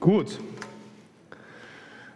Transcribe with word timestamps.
Gut. 0.00 0.38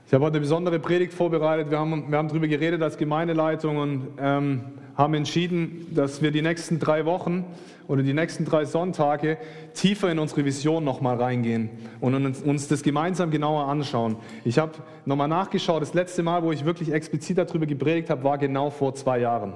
Ich 0.06 0.12
habe 0.12 0.25
heute 0.25 0.34
eine 0.34 0.40
besondere 0.40 0.79
Predigt 0.79 1.15
vorbereitet. 1.15 1.71
Wir 1.71 1.79
haben, 1.79 2.10
wir 2.10 2.18
haben 2.18 2.29
darüber 2.29 2.46
geredet 2.46 2.83
als 2.83 2.99
Gemeindeleitung 2.99 3.79
und 3.79 4.08
ähm, 4.18 4.64
haben 4.96 5.14
entschieden, 5.14 5.87
dass 5.95 6.21
wir 6.21 6.30
die 6.30 6.43
nächsten 6.43 6.79
drei 6.79 7.06
Wochen 7.06 7.46
oder 7.88 8.03
die 8.03 8.12
nächsten 8.12 8.45
drei 8.45 8.66
Sonntage 8.66 9.38
tiefer 9.72 10.11
in 10.12 10.19
unsere 10.19 10.45
Vision 10.45 10.85
nochmal 10.85 11.16
reingehen 11.16 11.71
und 12.01 12.14
uns, 12.14 12.43
uns 12.43 12.69
das 12.69 12.82
gemeinsam 12.82 13.30
genauer 13.30 13.66
anschauen. 13.66 14.17
Ich 14.44 14.58
habe 14.58 14.72
nochmal 15.06 15.28
nachgeschaut. 15.28 15.81
Das 15.81 15.94
letzte 15.94 16.23
Mal, 16.23 16.42
wo 16.42 16.52
ich 16.52 16.66
wirklich 16.66 16.92
explizit 16.92 17.38
darüber 17.38 17.65
gepredigt 17.65 18.10
habe, 18.10 18.23
war 18.24 18.37
genau 18.37 18.69
vor 18.69 18.95
zwei 18.95 19.20
Jahren 19.20 19.55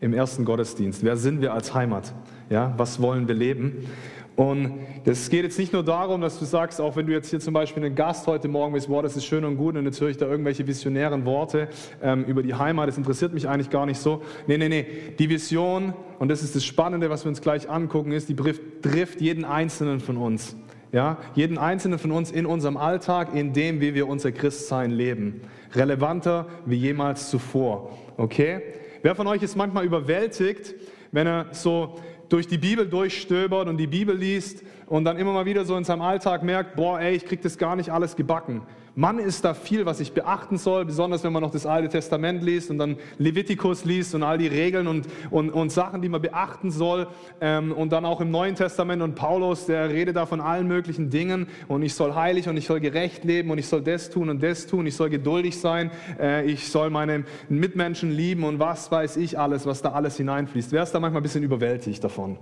im 0.00 0.14
ersten 0.14 0.46
Gottesdienst. 0.46 1.04
Wer 1.04 1.16
sind 1.16 1.42
wir 1.42 1.52
als 1.52 1.74
Heimat? 1.74 2.14
Ja, 2.48 2.72
was 2.76 3.00
wollen 3.02 3.28
wir 3.28 3.34
leben? 3.34 3.86
Und 4.34 4.80
es 5.04 5.28
geht 5.28 5.44
jetzt 5.44 5.58
nicht 5.58 5.72
nur 5.72 5.84
darum, 5.84 6.22
dass 6.22 6.38
du 6.38 6.44
sagst, 6.46 6.80
auch 6.80 6.96
wenn 6.96 7.06
du 7.06 7.12
jetzt 7.12 7.28
hier 7.28 7.40
zum 7.40 7.52
Beispiel 7.52 7.84
einen 7.84 7.94
Gast 7.94 8.26
heute 8.26 8.48
Morgen 8.48 8.72
bist, 8.72 8.88
boah, 8.88 9.02
das 9.02 9.16
ist 9.16 9.26
schön 9.26 9.44
und 9.44 9.56
gut 9.56 9.76
und 9.76 9.84
jetzt 9.84 10.00
höre 10.00 10.08
ich 10.08 10.16
da 10.16 10.26
irgendwelche 10.26 10.66
visionären 10.66 11.26
Worte 11.26 11.68
ähm, 12.02 12.24
über 12.24 12.42
die 12.42 12.54
Heimat, 12.54 12.88
das 12.88 12.96
interessiert 12.96 13.34
mich 13.34 13.48
eigentlich 13.48 13.68
gar 13.68 13.84
nicht 13.84 13.98
so. 13.98 14.22
Nee, 14.46 14.56
nee, 14.56 14.68
nee, 14.68 14.86
die 15.18 15.28
Vision, 15.28 15.92
und 16.18 16.28
das 16.28 16.42
ist 16.42 16.56
das 16.56 16.64
Spannende, 16.64 17.10
was 17.10 17.24
wir 17.24 17.28
uns 17.28 17.42
gleich 17.42 17.68
angucken, 17.68 18.12
ist, 18.12 18.30
die 18.30 18.36
trifft 18.36 19.20
jeden 19.20 19.44
Einzelnen 19.44 20.00
von 20.00 20.16
uns. 20.16 20.56
Ja, 20.92 21.16
jeden 21.34 21.56
Einzelnen 21.56 21.98
von 21.98 22.10
uns 22.10 22.30
in 22.30 22.44
unserem 22.44 22.76
Alltag, 22.76 23.34
in 23.34 23.54
dem, 23.54 23.80
wie 23.80 23.94
wir 23.94 24.08
unser 24.08 24.30
Christsein 24.30 24.90
leben. 24.90 25.40
Relevanter 25.74 26.46
wie 26.66 26.76
jemals 26.76 27.30
zuvor. 27.30 27.90
Okay? 28.18 28.60
Wer 29.02 29.16
von 29.16 29.26
euch 29.26 29.42
ist 29.42 29.56
manchmal 29.56 29.84
überwältigt, 29.84 30.76
wenn 31.10 31.26
er 31.26 31.46
so 31.50 31.96
durch 32.28 32.46
die 32.46 32.56
Bibel 32.56 32.86
durchstöbert 32.88 33.68
und 33.68 33.76
die 33.76 33.88
Bibel 33.88 34.16
liest 34.16 34.62
und 34.86 35.04
dann 35.04 35.18
immer 35.18 35.32
mal 35.32 35.44
wieder 35.44 35.64
so 35.64 35.76
in 35.76 35.82
seinem 35.82 36.02
Alltag 36.02 36.44
merkt, 36.44 36.76
boah, 36.76 37.00
ey, 37.00 37.16
ich 37.16 37.26
krieg 37.26 37.42
das 37.42 37.58
gar 37.58 37.74
nicht 37.74 37.90
alles 37.90 38.14
gebacken. 38.14 38.62
Mann, 38.94 39.18
ist 39.18 39.42
da 39.44 39.54
viel, 39.54 39.86
was 39.86 40.00
ich 40.00 40.12
beachten 40.12 40.58
soll, 40.58 40.84
besonders 40.84 41.24
wenn 41.24 41.32
man 41.32 41.42
noch 41.42 41.50
das 41.50 41.64
Alte 41.64 41.88
Testament 41.88 42.42
liest 42.42 42.70
und 42.70 42.76
dann 42.76 42.96
Levitikus 43.16 43.86
liest 43.86 44.14
und 44.14 44.22
all 44.22 44.36
die 44.36 44.48
Regeln 44.48 44.86
und, 44.86 45.06
und, 45.30 45.48
und 45.48 45.72
Sachen, 45.72 46.02
die 46.02 46.10
man 46.10 46.20
beachten 46.20 46.70
soll. 46.70 47.06
Ähm, 47.40 47.72
und 47.72 47.90
dann 47.90 48.04
auch 48.04 48.20
im 48.20 48.30
Neuen 48.30 48.54
Testament 48.54 49.00
und 49.00 49.14
Paulus, 49.14 49.64
der 49.64 49.88
redet 49.88 50.16
da 50.16 50.26
von 50.26 50.42
allen 50.42 50.68
möglichen 50.68 51.08
Dingen 51.08 51.46
und 51.68 51.82
ich 51.82 51.94
soll 51.94 52.14
heilig 52.14 52.50
und 52.50 52.58
ich 52.58 52.66
soll 52.66 52.80
gerecht 52.80 53.24
leben 53.24 53.50
und 53.50 53.56
ich 53.56 53.66
soll 53.66 53.80
das 53.80 54.10
tun 54.10 54.28
und 54.28 54.42
das 54.42 54.66
tun, 54.66 54.86
ich 54.86 54.94
soll 54.94 55.08
geduldig 55.08 55.58
sein, 55.58 55.90
äh, 56.20 56.44
ich 56.44 56.68
soll 56.68 56.90
meine 56.90 57.24
Mitmenschen 57.48 58.10
lieben 58.10 58.44
und 58.44 58.58
was 58.58 58.92
weiß 58.92 59.16
ich 59.16 59.38
alles, 59.38 59.64
was 59.64 59.80
da 59.80 59.92
alles 59.92 60.18
hineinfließt. 60.18 60.70
Wer 60.70 60.82
ist 60.82 60.92
da 60.92 61.00
manchmal 61.00 61.20
ein 61.20 61.24
bisschen 61.24 61.44
überwältigt 61.44 62.04
davon? 62.04 62.36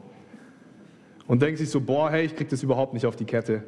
Und 1.29 1.43
denkt 1.43 1.59
sich 1.59 1.71
so, 1.71 1.81
boah, 1.81 2.11
hey, 2.11 2.25
ich 2.25 2.35
krieg 2.35 2.49
das 2.49 2.65
überhaupt 2.65 2.93
nicht 2.93 3.07
auf 3.07 3.15
die 3.15 3.25
Kette. 3.25 3.63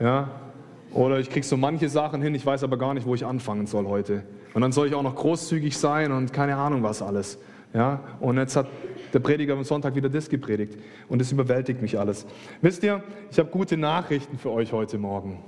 Ja, 0.00 0.47
oder 0.92 1.18
ich 1.18 1.30
kriege 1.30 1.46
so 1.46 1.56
manche 1.56 1.88
Sachen 1.88 2.22
hin, 2.22 2.34
ich 2.34 2.44
weiß 2.44 2.64
aber 2.64 2.78
gar 2.78 2.94
nicht, 2.94 3.06
wo 3.06 3.14
ich 3.14 3.24
anfangen 3.24 3.66
soll 3.66 3.86
heute. 3.86 4.24
Und 4.54 4.62
dann 4.62 4.72
soll 4.72 4.88
ich 4.88 4.94
auch 4.94 5.02
noch 5.02 5.14
großzügig 5.14 5.76
sein 5.76 6.12
und 6.12 6.32
keine 6.32 6.56
Ahnung 6.56 6.82
was 6.82 7.02
alles. 7.02 7.38
Ja? 7.74 8.00
Und 8.20 8.38
jetzt 8.38 8.56
hat 8.56 8.66
der 9.12 9.20
Prediger 9.20 9.54
am 9.54 9.64
Sonntag 9.64 9.94
wieder 9.94 10.08
das 10.08 10.28
gepredigt. 10.28 10.78
Und 11.08 11.20
es 11.20 11.32
überwältigt 11.32 11.82
mich 11.82 11.98
alles. 11.98 12.26
Wisst 12.62 12.82
ihr, 12.82 13.02
ich 13.30 13.38
habe 13.38 13.50
gute 13.50 13.76
Nachrichten 13.76 14.38
für 14.38 14.50
euch 14.50 14.72
heute 14.72 14.98
Morgen. 14.98 15.42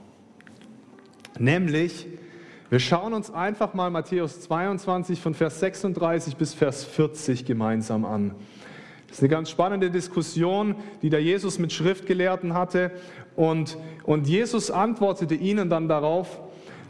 Nämlich, 1.39 2.07
wir 2.69 2.79
schauen 2.79 3.15
uns 3.15 3.31
einfach 3.31 3.75
mal 3.75 3.91
Matthäus 3.91 4.43
22 4.43 5.21
von 5.21 5.35
Vers 5.35 5.61
36 5.61 6.37
bis 6.37 6.55
Vers 6.55 6.85
40 6.85 7.45
gemeinsam 7.45 8.05
an. 8.05 8.35
Das 9.09 9.17
ist 9.17 9.23
eine 9.23 9.31
ganz 9.31 9.51
spannende 9.51 9.91
Diskussion, 9.91 10.77
die 11.03 11.11
der 11.11 11.21
Jesus 11.21 11.59
mit 11.59 11.73
Schriftgelehrten 11.73 12.55
hatte. 12.55 12.93
Und, 13.41 13.79
und 14.05 14.27
Jesus 14.27 14.71
antwortete 14.71 15.35
ihnen 15.35 15.71
dann 15.71 15.89
darauf, 15.89 16.43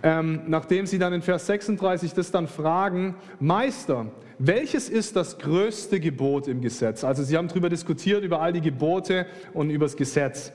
ähm, 0.03 0.41
nachdem 0.49 0.85
sie 0.85 0.99
dann 0.99 1.13
in 1.13 1.23
Vers 1.23 1.47
36 1.47 2.13
das 2.13 2.33
dann 2.33 2.49
fragen, 2.49 3.15
Meister, 3.39 4.07
welches 4.41 4.89
ist 4.89 5.15
das 5.15 5.39
größte 5.39 6.01
Gebot 6.01 6.49
im 6.49 6.61
Gesetz? 6.61 7.05
Also 7.05 7.23
sie 7.23 7.37
haben 7.37 7.47
darüber 7.47 7.69
diskutiert, 7.69 8.25
über 8.25 8.41
all 8.41 8.53
die 8.53 8.63
Gebote 8.63 9.27
und 9.55 9.71
über 9.71 9.85
das 9.85 9.95
Gesetz. 9.95 10.51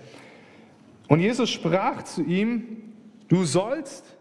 Und 1.08 1.22
Jesus 1.22 1.50
sprach 1.50 2.04
zu 2.04 2.24
ihm, 2.24 2.92
du 3.30 3.46
sollst 3.46 4.18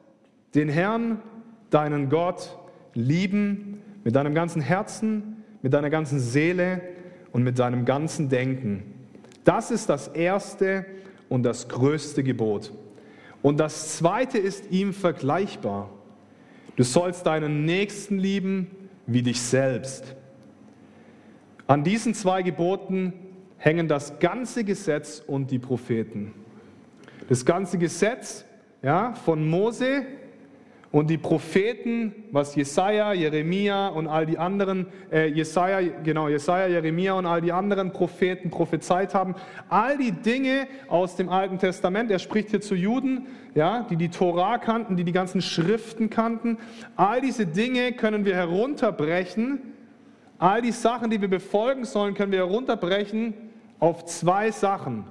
den 0.55 0.69
Herrn, 0.69 1.23
deinen 1.71 2.09
Gott, 2.09 2.57
lieben 2.93 3.83
mit 4.05 4.15
deinem 4.15 4.33
ganzen 4.33 4.63
Herzen, 4.63 5.43
mit 5.61 5.75
deiner 5.75 5.91
ganzen 5.91 6.21
Seele 6.21 6.83
und 7.33 7.43
mit 7.43 7.57
seinem 7.57 7.85
ganzen 7.85 8.29
Denken. 8.29 8.85
Das 9.43 9.73
ist 9.73 9.89
das 9.89 10.07
erste 10.07 10.87
und 11.29 11.43
das 11.43 11.69
größte 11.69 12.23
Gebot. 12.23 12.73
Und 13.43 13.59
das 13.61 13.97
zweite 13.97 14.39
ist 14.39 14.71
ihm 14.71 14.93
vergleichbar. 14.93 15.91
Du 16.77 16.83
sollst 16.83 17.27
deinen 17.27 17.65
Nächsten 17.65 18.19
lieben 18.19 18.71
wie 19.07 19.23
dich 19.23 19.41
selbst. 19.41 20.17
An 21.67 21.85
diesen 21.85 22.15
zwei 22.15 22.43
Geboten 22.43 23.13
hängen 23.59 23.89
das 23.89 24.19
ganze 24.19 24.65
Gesetz 24.65 25.23
und 25.27 25.51
die 25.51 25.59
Propheten. 25.59 26.35
Das 27.29 27.45
ganze 27.45 27.79
Gesetz 27.79 28.45
ja, 28.83 29.15
von 29.15 29.49
Mose 29.49 30.05
und 30.95 31.11
die 31.11 31.19
Propheten, 31.19 32.15
was 32.31 32.55
Jesaja, 32.55 33.13
Jeremia 33.15 33.89
und 33.89 34.07
all 34.07 34.27
die 34.27 34.39
anderen, 34.39 34.87
äh, 35.11 35.27
Jesaja, 35.27 35.81
genau, 36.05 36.29
Jesaja, 36.29 36.69
Jeremia 36.69 37.15
und 37.15 37.27
all 37.27 37.41
die 37.41 37.51
anderen 37.51 37.93
Propheten 37.93 38.49
prophezeit 38.49 39.13
haben, 39.13 39.35
all 39.69 39.99
die 39.99 40.13
Dinge 40.13 40.69
aus 40.87 41.17
dem 41.17 41.31
Alten 41.31 41.59
Testament, 41.59 42.13
er 42.13 42.21
spricht 42.21 42.51
hier 42.51 42.61
zu 42.61 42.77
Juden, 42.77 43.27
ja, 43.57 43.85
die 43.91 43.97
die 43.97 44.09
Torah 44.09 44.59
kannten, 44.59 44.95
die 44.95 45.03
die 45.03 45.11
ganzen 45.11 45.43
Schriften 45.43 46.11
kannten, 46.11 46.59
all 46.95 47.21
diese 47.21 47.45
Dinge 47.45 47.91
können 47.95 48.25
wir 48.25 48.37
herunterbrechen, 48.37 49.59
all 50.39 50.63
die 50.63 50.71
Sachen, 50.71 51.11
die 51.11 51.21
wir 51.21 51.29
befolgen 51.29 51.87
sollen, 51.87 52.15
können 52.15 52.31
wir 52.31 52.47
herunterbrechen 52.47 53.35
auf 53.81 54.05
zwei 54.05 54.53
Sachen. 54.53 55.03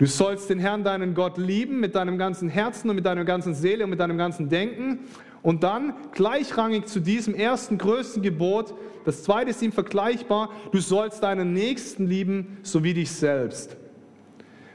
Du 0.00 0.06
sollst 0.06 0.48
den 0.48 0.58
Herrn, 0.58 0.82
deinen 0.82 1.12
Gott, 1.12 1.36
lieben 1.36 1.78
mit 1.78 1.94
deinem 1.94 2.16
ganzen 2.16 2.48
Herzen 2.48 2.88
und 2.88 2.96
mit 2.96 3.04
deiner 3.04 3.26
ganzen 3.26 3.54
Seele 3.54 3.84
und 3.84 3.90
mit 3.90 4.00
deinem 4.00 4.16
ganzen 4.16 4.48
Denken. 4.48 5.00
Und 5.42 5.62
dann 5.62 5.92
gleichrangig 6.12 6.86
zu 6.86 7.00
diesem 7.00 7.34
ersten 7.34 7.76
größten 7.76 8.22
Gebot, 8.22 8.72
das 9.04 9.24
zweite 9.24 9.50
ist 9.50 9.60
ihm 9.60 9.72
vergleichbar, 9.72 10.48
du 10.72 10.78
sollst 10.78 11.22
deinen 11.22 11.52
Nächsten 11.52 12.06
lieben, 12.06 12.56
so 12.62 12.82
wie 12.82 12.94
dich 12.94 13.10
selbst. 13.10 13.76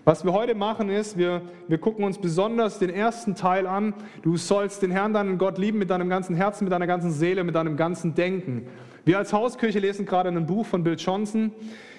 Was 0.04 0.24
wir 0.24 0.32
heute 0.32 0.54
machen 0.54 0.92
ist, 0.92 1.18
wir, 1.18 1.42
wir 1.68 1.80
gucken 1.80 2.06
uns 2.06 2.20
besonders 2.20 2.78
den 2.78 2.92
ersten 2.92 3.34
Teil 3.34 3.66
an. 3.66 3.96
Du 4.22 4.38
sollst 4.38 4.84
den 4.84 4.92
Herrn, 4.92 5.14
deinen 5.14 5.40
Gott 5.40 5.58
lieben 5.58 5.80
mit 5.80 5.90
deinem 5.90 6.08
ganzen 6.08 6.36
Herzen, 6.36 6.66
mit 6.66 6.72
deiner 6.72 6.86
ganzen 6.86 7.10
Seele, 7.10 7.44
mit 7.44 7.56
deinem 7.56 7.78
ganzen 7.78 8.14
Denken. 8.14 8.68
Wir 9.06 9.18
als 9.18 9.34
Hauskirche 9.34 9.80
lesen 9.80 10.06
gerade 10.06 10.30
ein 10.30 10.46
Buch 10.46 10.68
von 10.68 10.84
Bill 10.84 10.98
Johnson. 11.00 11.52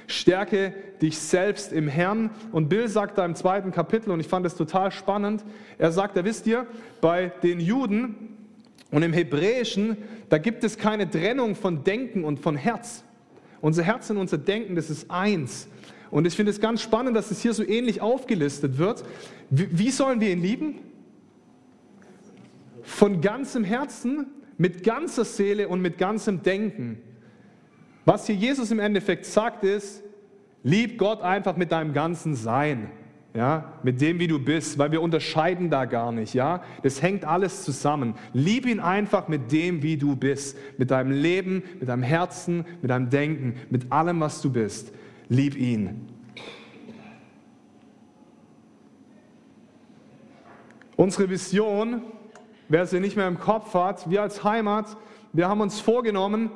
Stärke 0.07 0.73
dich 1.03 1.19
selbst 1.19 1.73
im 1.73 1.89
Herrn. 1.89 2.31
Und 2.53 2.69
Bill 2.69 2.89
sagt 2.89 3.19
da 3.19 3.25
im 3.25 3.35
zweiten 3.35 3.73
Kapitel, 3.73 4.11
und 4.11 4.21
ich 4.21 4.29
fand 4.29 4.47
das 4.47 4.57
total 4.57 4.91
spannend, 4.93 5.45
er 5.79 5.93
sagt, 5.93 6.17
da 6.17 6.25
wisst 6.25 6.47
ihr, 6.47 6.67
bei 7.01 7.33
den 7.43 7.61
Juden 7.61 8.37
und 8.91 9.03
im 9.03 9.13
Hebräischen, 9.13 9.97
da 10.29 10.39
gibt 10.39 10.65
es 10.65 10.79
keine 10.79 11.11
Trennung 11.11 11.55
von 11.55 11.85
Denken 11.85 12.25
und 12.25 12.41
von 12.41 12.57
Herz. 12.57 13.05
Unser 13.61 13.83
Herz 13.83 14.11
und 14.11 14.17
unser 14.17 14.39
Denken, 14.39 14.77
das 14.77 14.91
ist 14.91 15.11
eins. 15.11 15.69
Und 16.11 16.27
ich 16.27 16.35
finde 16.35 16.51
es 16.51 16.61
ganz 16.61 16.83
spannend, 16.83 17.17
dass 17.17 17.31
es 17.31 17.43
hier 17.43 17.53
so 17.53 17.67
ähnlich 17.67 18.01
aufgelistet 18.01 18.79
wird. 18.79 19.05
Wie 19.51 19.91
sollen 19.91 20.21
wir 20.21 20.31
ihn 20.31 20.41
lieben? 20.41 20.77
Von 22.83 23.21
ganzem 23.21 23.65
Herzen, 23.65 24.27
mit 24.57 24.85
ganzer 24.85 25.25
Seele 25.25 25.69
und 25.69 25.83
mit 25.83 25.99
ganzem 25.99 26.43
Denken. 26.43 27.03
Was 28.07 28.27
hier 28.27 28.37
Jesus 28.37 28.71
im 28.71 28.79
Endeffekt 28.79 29.27
sagt, 29.27 29.65
ist, 29.65 30.03
lieb 30.63 30.97
Gott 30.97 31.23
einfach 31.23 31.57
mit 31.57 31.73
deinem 31.73 31.93
ganzen 31.93 32.37
Sein. 32.37 32.91
Ja, 33.35 33.75
mit 33.83 34.01
dem, 34.01 34.19
wie 34.19 34.29
du 34.29 34.39
bist, 34.39 34.79
weil 34.79 34.93
wir 34.93 35.03
unterscheiden 35.03 35.69
da 35.69 35.85
gar 35.85 36.11
nicht, 36.11 36.33
ja. 36.33 36.63
Das 36.83 37.03
hängt 37.03 37.27
alles 37.27 37.65
zusammen. 37.65 38.15
Lieb 38.33 38.65
ihn 38.65 38.81
einfach 38.81 39.29
mit 39.29 39.53
dem, 39.53 39.83
wie 39.83 39.99
du 39.99 40.17
bist. 40.17 40.57
Mit 40.79 40.91
deinem 40.91 41.11
Leben, 41.11 41.63
mit 41.79 41.89
deinem 41.89 42.03
Herzen, 42.03 42.65
mit 42.81 42.91
deinem 42.91 43.11
Denken, 43.11 43.57
mit 43.69 43.93
allem, 43.93 44.21
was 44.21 44.41
du 44.41 44.51
bist. 44.51 44.95
Lieb 45.29 45.55
ihn. 45.55 46.09
Unsere 50.95 51.29
Vision, 51.29 52.03
wer 52.71 52.87
sie 52.87 53.01
nicht 53.01 53.17
mehr 53.17 53.29
im 53.29 53.39
Kopf 53.39 53.75
hat, 53.75 54.09
wir 54.09 54.23
als 54.23 54.45
Heimat, 54.45 54.97
wir 55.35 55.47
haben 55.47 55.61
uns 55.61 55.79
vorgenommen, 55.79 56.51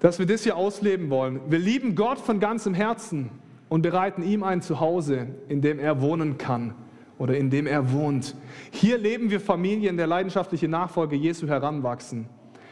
dass 0.00 0.18
wir 0.18 0.26
das 0.26 0.42
hier 0.42 0.56
ausleben 0.56 1.10
wollen. 1.10 1.40
Wir 1.48 1.58
lieben 1.58 1.94
Gott 1.94 2.18
von 2.18 2.40
ganzem 2.40 2.74
Herzen 2.74 3.30
und 3.68 3.82
bereiten 3.82 4.22
ihm 4.22 4.42
ein 4.42 4.62
Zuhause, 4.62 5.28
in 5.48 5.60
dem 5.60 5.78
er 5.78 6.00
wohnen 6.00 6.38
kann 6.38 6.74
oder 7.18 7.36
in 7.36 7.50
dem 7.50 7.66
er 7.66 7.92
wohnt. 7.92 8.34
Hier 8.70 8.98
leben 8.98 9.30
wir 9.30 9.40
Familien, 9.40 9.96
der 9.96 10.06
leidenschaftliche 10.06 10.68
Nachfolge 10.68 11.16
Jesu 11.16 11.46
heranwachsen. 11.46 12.26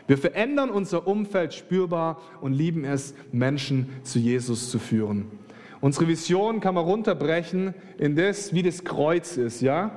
Wir 0.07 0.17
verändern 0.17 0.71
unser 0.71 1.07
Umfeld 1.07 1.53
spürbar 1.53 2.19
und 2.41 2.55
lieben 2.55 2.85
es, 2.85 3.15
Menschen 3.31 3.91
zu 4.03 4.19
Jesus 4.19 4.71
zu 4.71 4.79
führen. 4.79 5.27
Unsere 5.81 6.09
Vision 6.09 6.61
kann 6.61 6.75
man 6.75 6.85
runterbrechen 6.85 7.75
in 7.99 8.17
das, 8.17 8.55
wie 8.55 8.63
das 8.63 8.83
Kreuz 8.85 9.37
ist, 9.37 9.61
ja? 9.61 9.91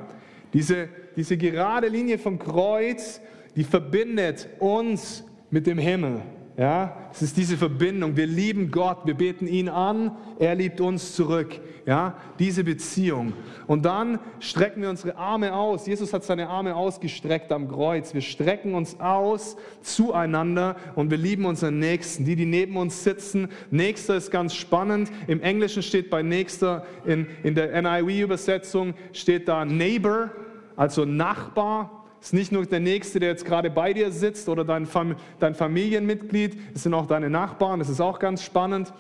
Diese, 0.53 0.89
diese 1.15 1.37
gerade 1.37 1.87
Linie 1.87 2.17
vom 2.19 2.37
Kreuz, 2.37 3.21
die 3.55 3.63
verbindet 3.63 4.49
uns 4.59 5.23
mit 5.49 5.65
dem 5.65 5.77
Himmel. 5.77 6.21
Ja, 6.57 6.97
es 7.13 7.21
ist 7.21 7.37
diese 7.37 7.55
Verbindung. 7.55 8.17
Wir 8.17 8.27
lieben 8.27 8.71
Gott, 8.71 9.05
wir 9.05 9.13
beten 9.13 9.47
ihn 9.47 9.69
an, 9.69 10.11
er 10.37 10.53
liebt 10.53 10.81
uns 10.81 11.15
zurück. 11.15 11.59
Ja, 11.85 12.15
diese 12.39 12.63
Beziehung. 12.63 13.33
Und 13.67 13.85
dann 13.85 14.19
strecken 14.39 14.81
wir 14.81 14.89
unsere 14.89 15.15
Arme 15.15 15.55
aus. 15.55 15.87
Jesus 15.87 16.13
hat 16.13 16.23
seine 16.23 16.49
Arme 16.49 16.75
ausgestreckt 16.75 17.51
am 17.51 17.69
Kreuz. 17.69 18.13
Wir 18.13 18.21
strecken 18.21 18.75
uns 18.75 18.99
aus 18.99 19.55
zueinander 19.81 20.75
und 20.95 21.09
wir 21.09 21.17
lieben 21.17 21.45
unseren 21.45 21.79
Nächsten. 21.79 22.25
Die, 22.25 22.35
die 22.35 22.45
neben 22.45 22.75
uns 22.75 23.03
sitzen. 23.03 23.47
Nächster 23.71 24.15
ist 24.15 24.29
ganz 24.29 24.53
spannend. 24.53 25.09
Im 25.27 25.41
Englischen 25.41 25.81
steht 25.81 26.09
bei 26.09 26.21
Nächster, 26.21 26.85
in, 27.05 27.27
in 27.43 27.55
der 27.55 27.81
NIV-Übersetzung 27.81 28.93
steht 29.13 29.47
da 29.47 29.65
Neighbor, 29.65 30.31
also 30.75 31.05
Nachbar. 31.05 32.00
Es 32.21 32.27
ist 32.27 32.33
nicht 32.33 32.51
nur 32.51 32.63
der 32.67 32.79
Nächste, 32.79 33.19
der 33.19 33.29
jetzt 33.29 33.45
gerade 33.45 33.71
bei 33.71 33.93
dir 33.93 34.11
sitzt 34.11 34.47
oder 34.47 34.63
dein, 34.63 34.85
Fam 34.85 35.15
dein 35.39 35.55
Familienmitglied, 35.55 36.55
es 36.75 36.83
sind 36.83 36.93
auch 36.93 37.07
deine 37.07 37.31
Nachbarn, 37.31 37.79
das 37.79 37.89
ist 37.89 37.99
auch 37.99 38.19
ganz 38.19 38.43
spannend. 38.43 38.93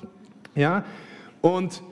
Ja? 0.55 0.83
Und, 1.39 1.83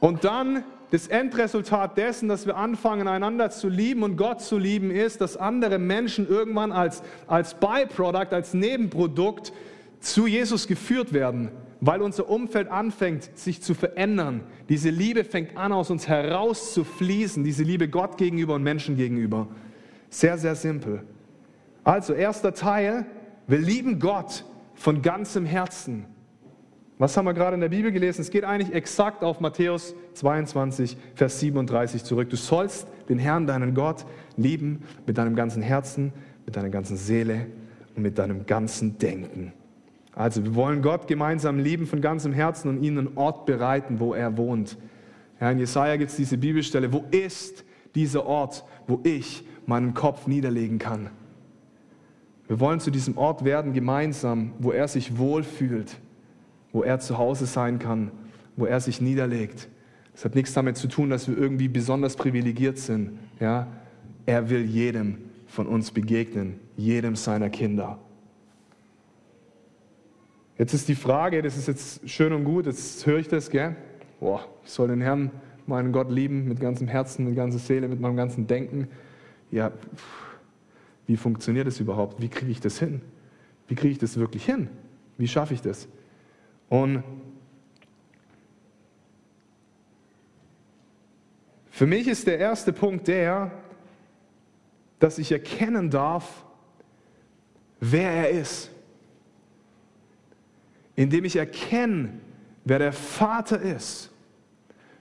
und 0.00 0.22
dann 0.22 0.62
das 0.90 1.06
Endresultat 1.06 1.96
dessen, 1.96 2.28
dass 2.28 2.46
wir 2.46 2.56
anfangen, 2.56 3.08
einander 3.08 3.50
zu 3.50 3.68
lieben 3.68 4.02
und 4.02 4.16
Gott 4.16 4.42
zu 4.42 4.58
lieben, 4.58 4.90
ist, 4.90 5.22
dass 5.22 5.38
andere 5.38 5.78
Menschen 5.78 6.28
irgendwann 6.28 6.72
als, 6.72 7.02
als 7.26 7.54
Byproduct, 7.54 8.34
als 8.34 8.52
Nebenprodukt 8.52 9.54
zu 10.00 10.26
Jesus 10.26 10.66
geführt 10.66 11.14
werden, 11.14 11.50
weil 11.80 12.02
unser 12.02 12.28
Umfeld 12.28 12.68
anfängt, 12.68 13.30
sich 13.38 13.62
zu 13.62 13.72
verändern. 13.72 14.42
Diese 14.68 14.90
Liebe 14.90 15.24
fängt 15.24 15.56
an, 15.56 15.72
aus 15.72 15.90
uns 15.90 16.06
heraus 16.06 16.74
zu 16.74 16.84
fließen, 16.84 17.44
diese 17.44 17.62
Liebe 17.62 17.88
Gott 17.88 18.18
gegenüber 18.18 18.54
und 18.56 18.62
Menschen 18.62 18.96
gegenüber. 18.96 19.48
Sehr, 20.10 20.36
sehr 20.36 20.56
simpel. 20.56 21.02
Also, 21.84 22.12
erster 22.12 22.52
Teil, 22.52 23.06
wir 23.46 23.58
lieben 23.58 23.98
Gott 23.98 24.44
von 24.74 25.02
ganzem 25.02 25.46
Herzen. 25.46 26.04
Was 26.98 27.16
haben 27.16 27.24
wir 27.24 27.32
gerade 27.32 27.54
in 27.54 27.62
der 27.62 27.70
Bibel 27.70 27.92
gelesen? 27.92 28.20
Es 28.20 28.30
geht 28.30 28.44
eigentlich 28.44 28.74
exakt 28.74 29.24
auf 29.24 29.40
Matthäus 29.40 29.94
22, 30.14 30.98
Vers 31.14 31.40
37 31.40 32.04
zurück. 32.04 32.28
Du 32.28 32.36
sollst 32.36 32.86
den 33.08 33.18
Herrn, 33.18 33.46
deinen 33.46 33.74
Gott, 33.74 34.04
lieben 34.36 34.82
mit 35.06 35.16
deinem 35.16 35.34
ganzen 35.34 35.62
Herzen, 35.62 36.12
mit 36.44 36.56
deiner 36.56 36.68
ganzen 36.68 36.98
Seele 36.98 37.46
und 37.96 38.02
mit 38.02 38.18
deinem 38.18 38.44
ganzen 38.44 38.98
Denken. 38.98 39.54
Also 40.14 40.44
wir 40.44 40.54
wollen 40.54 40.82
Gott 40.82 41.06
gemeinsam 41.06 41.58
lieben 41.58 41.86
von 41.86 42.02
ganzem 42.02 42.34
Herzen 42.34 42.68
und 42.68 42.82
ihnen 42.82 42.98
einen 42.98 43.16
Ort 43.16 43.46
bereiten, 43.46 44.00
wo 44.00 44.12
er 44.12 44.36
wohnt. 44.36 44.76
Ja, 45.40 45.50
in 45.50 45.58
Jesaja 45.58 45.96
gibt 45.96 46.10
es 46.10 46.16
diese 46.16 46.36
Bibelstelle. 46.36 46.92
Wo 46.92 47.04
ist 47.10 47.64
dieser 47.94 48.26
Ort, 48.26 48.64
wo 48.86 49.00
ich 49.04 49.44
meinen 49.70 49.94
Kopf 49.94 50.26
niederlegen 50.26 50.78
kann. 50.78 51.10
Wir 52.48 52.58
wollen 52.58 52.80
zu 52.80 52.90
diesem 52.90 53.16
Ort 53.16 53.44
werden 53.44 53.72
gemeinsam, 53.72 54.52
wo 54.58 54.72
er 54.72 54.88
sich 54.88 55.16
wohlfühlt, 55.16 55.96
wo 56.72 56.82
er 56.82 56.98
zu 56.98 57.16
Hause 57.16 57.46
sein 57.46 57.78
kann, 57.78 58.10
wo 58.56 58.66
er 58.66 58.80
sich 58.80 59.00
niederlegt. 59.00 59.68
Das 60.12 60.24
hat 60.24 60.34
nichts 60.34 60.52
damit 60.52 60.76
zu 60.76 60.88
tun, 60.88 61.08
dass 61.08 61.28
wir 61.28 61.38
irgendwie 61.38 61.68
besonders 61.68 62.16
privilegiert 62.16 62.78
sind. 62.78 63.20
Ja? 63.38 63.68
Er 64.26 64.50
will 64.50 64.64
jedem 64.64 65.18
von 65.46 65.68
uns 65.68 65.92
begegnen, 65.92 66.58
jedem 66.76 67.14
seiner 67.14 67.48
Kinder. 67.48 68.00
Jetzt 70.58 70.74
ist 70.74 70.88
die 70.88 70.96
Frage, 70.96 71.40
das 71.42 71.56
ist 71.56 71.68
jetzt 71.68 72.10
schön 72.10 72.32
und 72.32 72.44
gut, 72.44 72.66
jetzt 72.66 73.06
höre 73.06 73.18
ich 73.18 73.28
das, 73.28 73.48
gell? 73.48 73.76
Boah, 74.18 74.44
ich 74.64 74.70
soll 74.70 74.88
den 74.88 75.00
Herrn, 75.00 75.30
meinen 75.66 75.92
Gott 75.92 76.10
lieben 76.10 76.48
mit 76.48 76.58
ganzem 76.58 76.88
Herzen, 76.88 77.24
mit 77.24 77.36
ganzer 77.36 77.60
Seele, 77.60 77.86
mit 77.86 78.00
meinem 78.00 78.16
ganzen 78.16 78.48
Denken 78.48 78.88
ja, 79.50 79.72
wie 81.06 81.16
funktioniert 81.16 81.66
das 81.66 81.80
überhaupt? 81.80 82.20
Wie 82.20 82.28
kriege 82.28 82.50
ich 82.50 82.60
das 82.60 82.78
hin? 82.78 83.02
Wie 83.68 83.74
kriege 83.74 83.92
ich 83.92 83.98
das 83.98 84.16
wirklich 84.16 84.44
hin? 84.44 84.68
Wie 85.18 85.28
schaffe 85.28 85.54
ich 85.54 85.62
das? 85.62 85.88
Und 86.68 87.02
für 91.70 91.86
mich 91.86 92.06
ist 92.06 92.26
der 92.26 92.38
erste 92.38 92.72
Punkt 92.72 93.08
der, 93.08 93.50
dass 94.98 95.18
ich 95.18 95.32
erkennen 95.32 95.90
darf, 95.90 96.44
wer 97.80 98.10
er 98.10 98.30
ist. 98.30 98.70
Indem 100.94 101.24
ich 101.24 101.36
erkenne, 101.36 102.12
wer 102.64 102.78
der 102.78 102.92
Vater 102.92 103.60
ist 103.60 104.10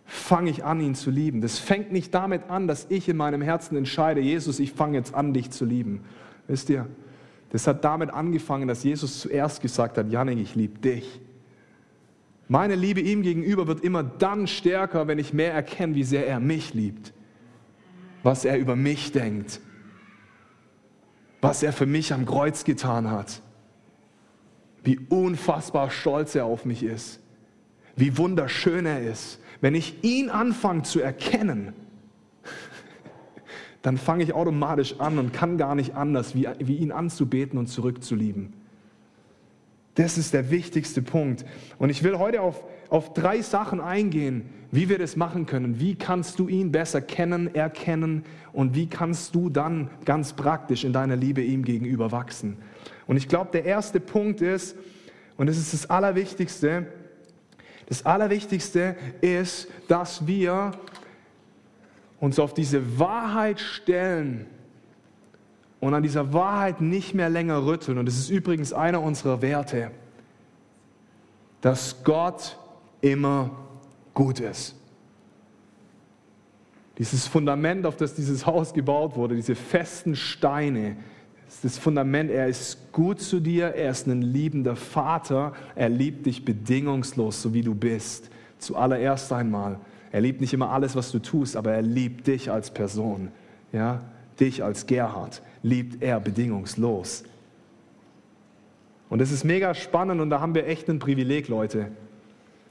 fange 0.10 0.50
ich 0.50 0.64
an, 0.66 0.82
ihn 0.82 0.96
zu 0.96 1.12
lieben. 1.12 1.40
Das 1.40 1.60
fängt 1.60 1.92
nicht 1.92 2.14
damit 2.16 2.50
an, 2.50 2.68
dass 2.68 2.88
ich 2.90 3.08
in 3.08 3.16
meinem 3.16 3.42
Herzen 3.42 3.78
entscheide, 3.78 4.20
Jesus, 4.20 4.60
ich 4.60 4.74
fange 4.74 4.98
jetzt 4.98 5.14
an, 5.14 5.34
dich 5.34 5.52
zu 5.52 5.66
lieben. 5.66 6.02
Wisst 6.48 6.70
ihr, 6.72 6.88
das 7.52 7.68
hat 7.68 7.84
damit 7.84 8.12
angefangen, 8.12 8.68
dass 8.68 8.84
Jesus 8.84 9.20
zuerst 9.20 9.62
gesagt 9.62 9.98
hat, 10.00 10.12
Janik, 10.12 10.40
ich 10.40 10.56
liebe 10.56 10.80
dich. 10.80 11.22
Meine 12.48 12.74
Liebe 12.74 13.02
ihm 13.02 13.22
gegenüber 13.22 13.68
wird 13.68 13.84
immer 13.84 14.02
dann 14.02 14.48
stärker, 14.48 15.08
wenn 15.08 15.20
ich 15.20 15.32
mehr 15.32 15.54
erkenne, 15.54 15.94
wie 15.94 16.04
sehr 16.04 16.26
er 16.26 16.40
mich 16.40 16.74
liebt, 16.74 17.14
was 18.24 18.46
er 18.46 18.58
über 18.58 18.76
mich 18.76 19.12
denkt, 19.12 19.62
was 21.40 21.62
er 21.62 21.72
für 21.72 21.86
mich 21.86 22.12
am 22.12 22.26
Kreuz 22.26 22.64
getan 22.64 23.12
hat, 23.12 23.44
wie 24.84 24.98
unfassbar 24.98 25.92
stolz 25.92 26.34
er 26.34 26.46
auf 26.46 26.66
mich 26.66 26.82
ist, 26.82 27.20
wie 28.00 28.18
wunderschön 28.18 28.86
er 28.86 29.02
ist, 29.02 29.40
wenn 29.62 29.76
ich 29.76 30.04
ihn 30.04 30.30
anfange 30.30 30.84
zu 30.84 31.02
erkennen, 31.02 31.74
dann 33.82 33.98
fange 33.98 34.24
ich 34.24 34.34
automatisch 34.34 35.00
an 35.00 35.20
und 35.20 35.34
kann 35.34 35.58
gar 35.58 35.76
nicht 35.76 35.96
anders, 35.96 36.34
wie, 36.36 36.48
wie 36.60 36.78
ihn 36.78 36.92
anzubeten 36.92 37.60
und 37.60 37.68
zurückzulieben. 37.68 38.54
Das 39.96 40.18
ist 40.18 40.34
der 40.34 40.50
wichtigste 40.50 41.02
Punkt. 41.02 41.44
Und 41.78 41.90
ich 41.90 42.04
will 42.04 42.18
heute 42.18 42.42
auf, 42.42 42.64
auf 42.90 43.14
drei 43.14 43.42
Sachen 43.42 43.82
eingehen, 43.82 44.46
wie 44.72 44.88
wir 44.88 44.98
das 44.98 45.18
machen 45.18 45.46
können. 45.46 45.82
Wie 45.82 45.96
kannst 45.96 46.40
du 46.40 46.48
ihn 46.48 46.72
besser 46.72 47.02
kennen, 47.02 47.54
erkennen 47.54 48.24
und 48.54 48.76
wie 48.76 48.88
kannst 48.88 49.36
du 49.36 49.50
dann 49.50 49.90
ganz 50.06 50.34
praktisch 50.34 50.86
in 50.86 50.94
deiner 50.94 51.18
Liebe 51.18 51.42
ihm 51.42 51.66
gegenüber 51.66 52.14
wachsen. 52.14 52.58
Und 53.08 53.18
ich 53.18 53.28
glaube, 53.28 53.50
der 53.52 53.66
erste 53.66 54.00
Punkt 54.00 54.40
ist, 54.40 54.78
und 55.36 55.48
das 55.48 55.58
ist 55.58 55.74
das 55.74 55.90
Allerwichtigste, 55.90 56.88
das 57.90 58.06
Allerwichtigste 58.06 58.96
ist, 59.20 59.68
dass 59.88 60.26
wir 60.26 60.72
uns 62.20 62.40
auf 62.40 62.54
diese 62.54 63.00
Wahrheit 63.00 63.60
stellen 63.60 64.46
und 65.80 65.94
an 65.94 66.04
dieser 66.04 66.32
Wahrheit 66.32 66.82
nicht 66.82 67.16
mehr 67.16 67.30
länger 67.30 67.66
rütteln. 67.66 67.98
Und 67.98 68.06
das 68.06 68.18
ist 68.18 68.30
übrigens 68.30 68.74
einer 68.74 69.02
unserer 69.02 69.42
Werte, 69.42 69.92
dass 71.62 72.04
Gott 72.04 72.58
immer 73.02 73.52
gut 74.14 74.40
ist. 74.40 74.76
Dieses 76.98 77.28
Fundament, 77.28 77.86
auf 77.86 77.96
das 77.96 78.14
dieses 78.14 78.46
Haus 78.46 78.74
gebaut 78.74 79.16
wurde, 79.16 79.36
diese 79.36 79.56
festen 79.56 80.16
Steine, 80.16 80.98
ist 81.56 81.66
das 81.66 81.78
Fundament, 81.80 82.30
er 82.30 82.48
ist 82.48 82.92
gut 82.92 83.20
zu 83.20 83.40
dir, 83.40 83.70
er 83.70 83.90
ist 83.90 84.08
ein 84.08 84.22
liebender 84.22 84.76
Vater, 84.76 85.54
er 85.76 85.90
liebt 85.90 86.28
dich 86.28 86.46
bedingungslos, 86.46 87.42
so 87.42 87.54
wie 87.54 87.64
du 87.64 87.74
bist. 87.74 88.30
Zuallererst 88.60 89.34
einmal. 89.34 89.80
Er 90.12 90.22
liebt 90.22 90.42
nicht 90.42 90.54
immer 90.54 90.70
alles, 90.70 90.96
was 90.96 91.12
du 91.12 91.20
tust, 91.20 91.56
aber 91.56 91.72
er 91.74 91.82
liebt 91.82 92.28
dich 92.28 92.52
als 92.52 92.72
Person. 92.72 93.30
Ja? 93.72 94.02
Dich 94.40 94.64
als 94.64 94.86
Gerhard 94.86 95.42
liebt 95.64 96.04
er 96.04 96.20
bedingungslos. 96.20 97.24
Und 99.10 99.20
das 99.20 99.32
ist 99.32 99.44
mega 99.44 99.74
spannend 99.74 100.22
und 100.22 100.30
da 100.30 100.40
haben 100.40 100.54
wir 100.54 100.68
echt 100.68 100.88
ein 100.88 101.00
Privileg, 101.00 101.48
Leute. 101.48 101.88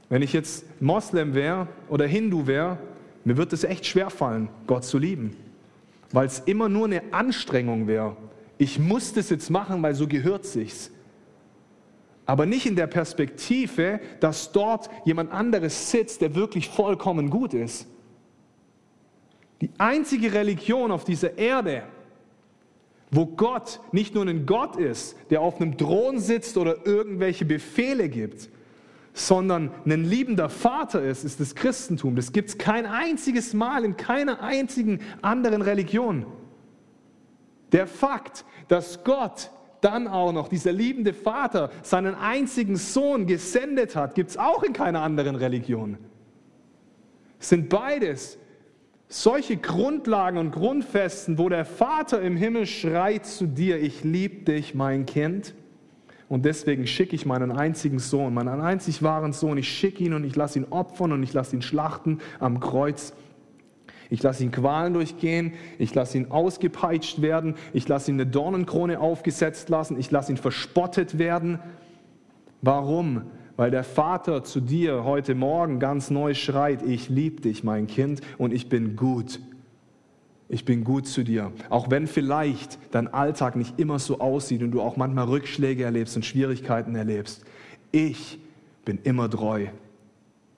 Wenn 0.09 0.23
ich 0.23 0.33
jetzt 0.33 0.65
Moslem 0.81 1.35
wäre 1.35 1.67
oder 1.89 2.07
Hindu 2.07 2.47
wäre, 2.47 2.79
mir 3.25 3.37
wird 3.37 3.53
es 3.53 3.65
echt 3.65 3.87
schwer 3.87 4.09
fallen, 4.09 4.49
Gott 4.69 4.85
zu 4.85 4.99
lieben, 4.99 5.37
weil 6.13 6.27
es 6.27 6.39
immer 6.39 6.69
nur 6.69 6.87
eine 6.87 7.03
Anstrengung 7.13 7.89
wäre 7.89 8.17
ich 8.59 8.79
muss 8.79 9.13
das 9.13 9.31
jetzt 9.31 9.51
machen, 9.51 9.83
weil 9.83 9.95
so 9.95 10.07
gehört 10.07 10.45
sich's. 10.45 10.91
Aber 12.27 12.45
nicht 12.45 12.67
in 12.67 12.77
der 12.77 12.89
Perspektive, 12.89 14.01
dass 14.21 14.53
dort 14.53 14.91
jemand 15.05 15.33
anderes 15.33 15.91
sitzt, 15.91 16.21
der 16.21 16.35
wirklich 16.35 16.69
vollkommen 16.69 17.31
gut 17.31 17.55
ist. 17.55 17.87
Die 19.61 19.71
einzige 19.79 20.35
Religion 20.35 20.91
auf 20.91 21.05
dieser 21.05 21.39
Erde, 21.39 21.85
wo 23.11 23.27
Gott 23.27 23.81
nicht 23.93 24.15
nur 24.15 24.27
ein 24.27 24.45
Gott 24.45 24.77
ist, 24.77 25.17
der 25.31 25.41
auf 25.41 25.61
einem 25.61 25.79
Thron 25.79 26.19
sitzt 26.19 26.59
oder 26.59 26.87
irgendwelche 26.87 27.45
Befehle 27.45 28.09
gibt, 28.09 28.51
sondern 29.15 29.73
ein 29.87 30.05
liebender 30.05 30.49
Vater 30.49 31.03
ist, 31.03 31.25
ist 31.25 31.41
das 31.41 31.55
Christentum. 31.55 32.15
Das 32.15 32.33
gibt 32.33 32.51
es 32.51 32.59
kein 32.59 32.87
einziges 32.87 33.55
Mal 33.55 33.85
in 33.85 33.97
keiner 33.97 34.43
einzigen 34.43 35.01
anderen 35.23 35.63
Religion. 35.63 36.27
Der 37.73 37.87
Fakt, 37.87 38.45
dass 38.69 39.05
Gott 39.05 39.51
dann 39.81 40.09
auch 40.09 40.33
noch, 40.33 40.49
dieser 40.49 40.73
liebende 40.73 41.13
Vater, 41.13 41.71
seinen 41.83 42.15
einzigen 42.15 42.77
Sohn 42.77 43.27
gesendet 43.27 43.95
hat, 43.95 44.15
gibt 44.15 44.31
es 44.31 44.37
auch 44.37 44.63
in 44.63 44.73
keiner 44.73 45.03
anderen 45.03 45.37
Religion. 45.37 45.99
sind 47.39 47.69
beides 47.69 48.39
solche 49.09 49.57
Grundlagen 49.57 50.39
und 50.39 50.51
Grundfesten, 50.51 51.39
wo 51.39 51.49
der 51.49 51.65
Vater 51.65 52.21
im 52.21 52.37
Himmel 52.37 52.67
schreit 52.67 53.27
zu 53.27 53.47
dir, 53.47 53.81
ich 53.81 54.05
liebe 54.05 54.45
dich, 54.45 54.75
mein 54.75 55.07
Kind. 55.07 55.55
Und 56.29 56.45
deswegen 56.45 56.87
schicke 56.87 57.17
ich 57.17 57.25
meinen 57.25 57.51
einzigen 57.51 57.99
Sohn, 57.99 58.35
meinen 58.35 58.61
einzig 58.61 59.03
wahren 59.03 59.33
Sohn, 59.33 59.57
ich 59.57 59.69
schicke 59.69 60.05
ihn 60.05 60.13
und 60.13 60.25
ich 60.25 60.37
lasse 60.37 60.59
ihn 60.59 60.67
opfern 60.69 61.13
und 61.13 61.23
ich 61.23 61.33
lasse 61.33 61.57
ihn 61.57 61.63
schlachten 61.63 62.19
am 62.39 62.61
Kreuz. 62.61 63.15
Ich 64.11 64.23
lasse 64.23 64.43
ihn 64.43 64.51
Qualen 64.51 64.95
durchgehen, 64.95 65.53
ich 65.79 65.95
lasse 65.95 66.19
ihn 66.19 66.31
ausgepeitscht 66.31 67.21
werden, 67.21 67.57
ich 67.73 67.87
lasse 67.89 68.11
ihn 68.11 68.21
eine 68.21 68.31
Dornenkrone 68.31 69.01
aufgesetzt 69.01 69.69
lassen, 69.69 69.99
ich 69.99 70.11
lasse 70.11 70.33
ihn 70.33 70.39
verspottet 70.39 71.19
werden. 71.19 71.59
Warum? 72.63 73.23
Weil 73.57 73.71
der 73.71 73.85
Vater 73.85 74.45
zu 74.45 74.61
dir 74.61 75.05
heute 75.05 75.35
Morgen 75.35 75.79
ganz 75.79 76.11
neu 76.11 76.35
schreit, 76.35 76.83
ich 76.83 77.09
liebe 77.09 77.43
dich, 77.43 77.65
mein 77.65 77.87
Kind, 77.87 78.21
und 78.39 78.55
ich 78.55 78.69
bin 78.69 78.97
gut. 78.97 79.41
Ich 80.49 80.65
bin 80.65 80.83
gut 80.83 81.07
zu 81.07 81.25
dir. 81.25 81.53
Auch 81.69 81.91
wenn 81.91 82.07
vielleicht 82.07 82.79
dein 82.91 83.13
Alltag 83.13 83.57
nicht 83.57 83.79
immer 83.79 83.99
so 83.99 84.21
aussieht 84.21 84.63
und 84.63 84.71
du 84.71 84.81
auch 84.81 84.97
manchmal 84.97 85.27
Rückschläge 85.27 85.85
erlebst 85.85 86.17
und 86.17 86.25
Schwierigkeiten 86.25 86.95
erlebst. 86.95 87.45
Ich 87.93 88.39
bin 88.85 88.99
immer 89.03 89.29
treu. 89.29 89.67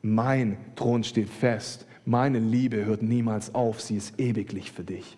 Mein 0.03 0.59
Thron 0.77 1.03
steht 1.03 1.29
fest. 1.29 1.87
Meine 2.11 2.41
Liebe 2.41 2.85
hört 2.87 3.03
niemals 3.03 3.55
auf. 3.55 3.81
Sie 3.81 3.95
ist 3.95 4.19
ewiglich 4.19 4.73
für 4.73 4.83
dich. 4.83 5.17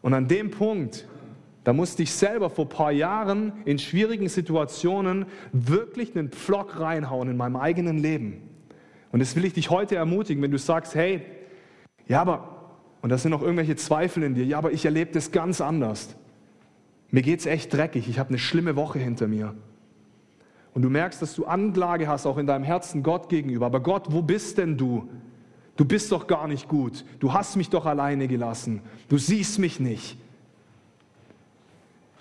Und 0.00 0.14
an 0.14 0.28
dem 0.28 0.50
Punkt, 0.50 1.06
da 1.62 1.74
musste 1.74 2.02
ich 2.02 2.12
selber 2.12 2.48
vor 2.48 2.64
ein 2.64 2.70
paar 2.70 2.90
Jahren 2.90 3.52
in 3.66 3.78
schwierigen 3.78 4.30
Situationen 4.30 5.26
wirklich 5.52 6.16
einen 6.16 6.30
Pflock 6.30 6.80
reinhauen 6.80 7.28
in 7.28 7.36
meinem 7.36 7.56
eigenen 7.56 7.98
Leben. 7.98 8.40
Und 9.12 9.20
das 9.20 9.36
will 9.36 9.44
ich 9.44 9.52
dich 9.52 9.68
heute 9.68 9.94
ermutigen, 9.94 10.42
wenn 10.42 10.52
du 10.52 10.58
sagst, 10.58 10.94
hey, 10.94 11.20
ja, 12.08 12.22
aber, 12.22 12.78
und 13.02 13.10
da 13.10 13.18
sind 13.18 13.30
noch 13.30 13.42
irgendwelche 13.42 13.76
Zweifel 13.76 14.22
in 14.22 14.34
dir, 14.34 14.46
ja, 14.46 14.56
aber 14.56 14.72
ich 14.72 14.86
erlebe 14.86 15.12
das 15.12 15.32
ganz 15.32 15.60
anders. 15.60 16.16
Mir 17.10 17.20
geht 17.20 17.40
es 17.40 17.46
echt 17.46 17.74
dreckig, 17.74 18.08
ich 18.08 18.18
habe 18.18 18.30
eine 18.30 18.38
schlimme 18.38 18.74
Woche 18.74 18.98
hinter 18.98 19.28
mir. 19.28 19.54
Und 20.76 20.82
du 20.82 20.90
merkst, 20.90 21.22
dass 21.22 21.34
du 21.34 21.46
Anklage 21.46 22.06
hast, 22.06 22.26
auch 22.26 22.36
in 22.36 22.46
deinem 22.46 22.62
Herzen 22.62 23.02
Gott 23.02 23.30
gegenüber. 23.30 23.64
Aber 23.64 23.80
Gott, 23.80 24.08
wo 24.10 24.20
bist 24.20 24.58
denn 24.58 24.76
du? 24.76 25.08
Du 25.74 25.86
bist 25.86 26.12
doch 26.12 26.26
gar 26.26 26.46
nicht 26.46 26.68
gut. 26.68 27.02
Du 27.18 27.32
hast 27.32 27.56
mich 27.56 27.70
doch 27.70 27.86
alleine 27.86 28.28
gelassen. 28.28 28.82
Du 29.08 29.16
siehst 29.16 29.58
mich 29.58 29.80
nicht. 29.80 30.18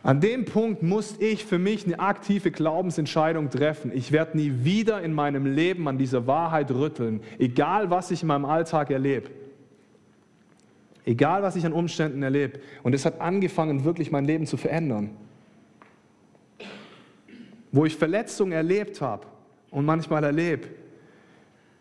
An 0.03 0.21
dem 0.21 0.45
Punkt 0.45 0.83
muss 0.83 1.17
ich 1.19 1.43
für 1.43 1.59
mich 1.59 1.85
eine 1.85 2.00
aktive 2.00 2.50
Glaubensentscheidung 2.50 3.50
treffen. 3.50 3.91
Ich 3.93 4.13
werde 4.13 4.38
nie 4.38 4.63
wieder 4.63 5.01
in 5.01 5.13
meinem 5.13 5.45
Leben 5.45 5.85
an 5.89 5.97
dieser 5.97 6.25
Wahrheit 6.25 6.71
rütteln, 6.71 7.19
egal 7.38 7.89
was 7.89 8.09
ich 8.09 8.21
in 8.21 8.29
meinem 8.29 8.45
Alltag 8.45 8.89
erlebe. 8.89 9.31
Egal, 11.03 11.43
was 11.43 11.57
ich 11.57 11.65
an 11.65 11.74
Umständen 11.74 12.24
erlebe. 12.24 12.62
Und 12.83 12.95
es 12.95 13.05
hat 13.05 13.19
angefangen, 13.19 13.83
wirklich 13.83 14.12
mein 14.12 14.24
Leben 14.24 14.45
zu 14.45 14.55
verändern. 14.55 15.09
Wo 17.75 17.84
ich 17.84 17.98
Verletzungen 17.98 18.53
erlebt 18.53 19.01
habe 19.01 19.27
und 19.70 19.84
manchmal 19.84 20.24
erlebe, 20.24 20.70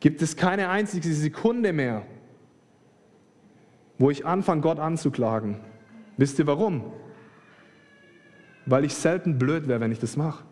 gibt 0.00 0.22
es 0.22 0.34
keine 0.34 0.68
einzige 0.68 1.06
Sekunde 1.14 1.72
mehr, 1.72 2.02
wo 3.96 4.10
ich 4.10 4.26
anfange, 4.26 4.60
Gott 4.60 4.80
anzuklagen. 4.80 5.60
Wisst 6.16 6.40
ihr 6.40 6.48
warum? 6.48 6.82
Weil 8.66 8.84
ich 8.84 8.92
selten 8.96 9.38
blöd 9.38 9.68
wäre, 9.68 9.78
wenn 9.78 9.92
ich 9.92 10.00
das 10.00 10.16
mache. 10.16 10.42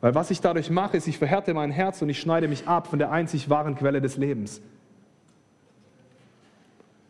Weil 0.00 0.16
was 0.16 0.32
ich 0.32 0.40
dadurch 0.40 0.70
mache, 0.70 0.96
ist, 0.96 1.06
ich 1.06 1.18
verhärte 1.18 1.54
mein 1.54 1.70
Herz 1.70 2.02
und 2.02 2.08
ich 2.08 2.18
schneide 2.18 2.48
mich 2.48 2.66
ab 2.66 2.88
von 2.88 2.98
der 2.98 3.12
einzig 3.12 3.48
wahren 3.48 3.76
Quelle 3.76 4.00
des 4.00 4.16
Lebens. 4.16 4.60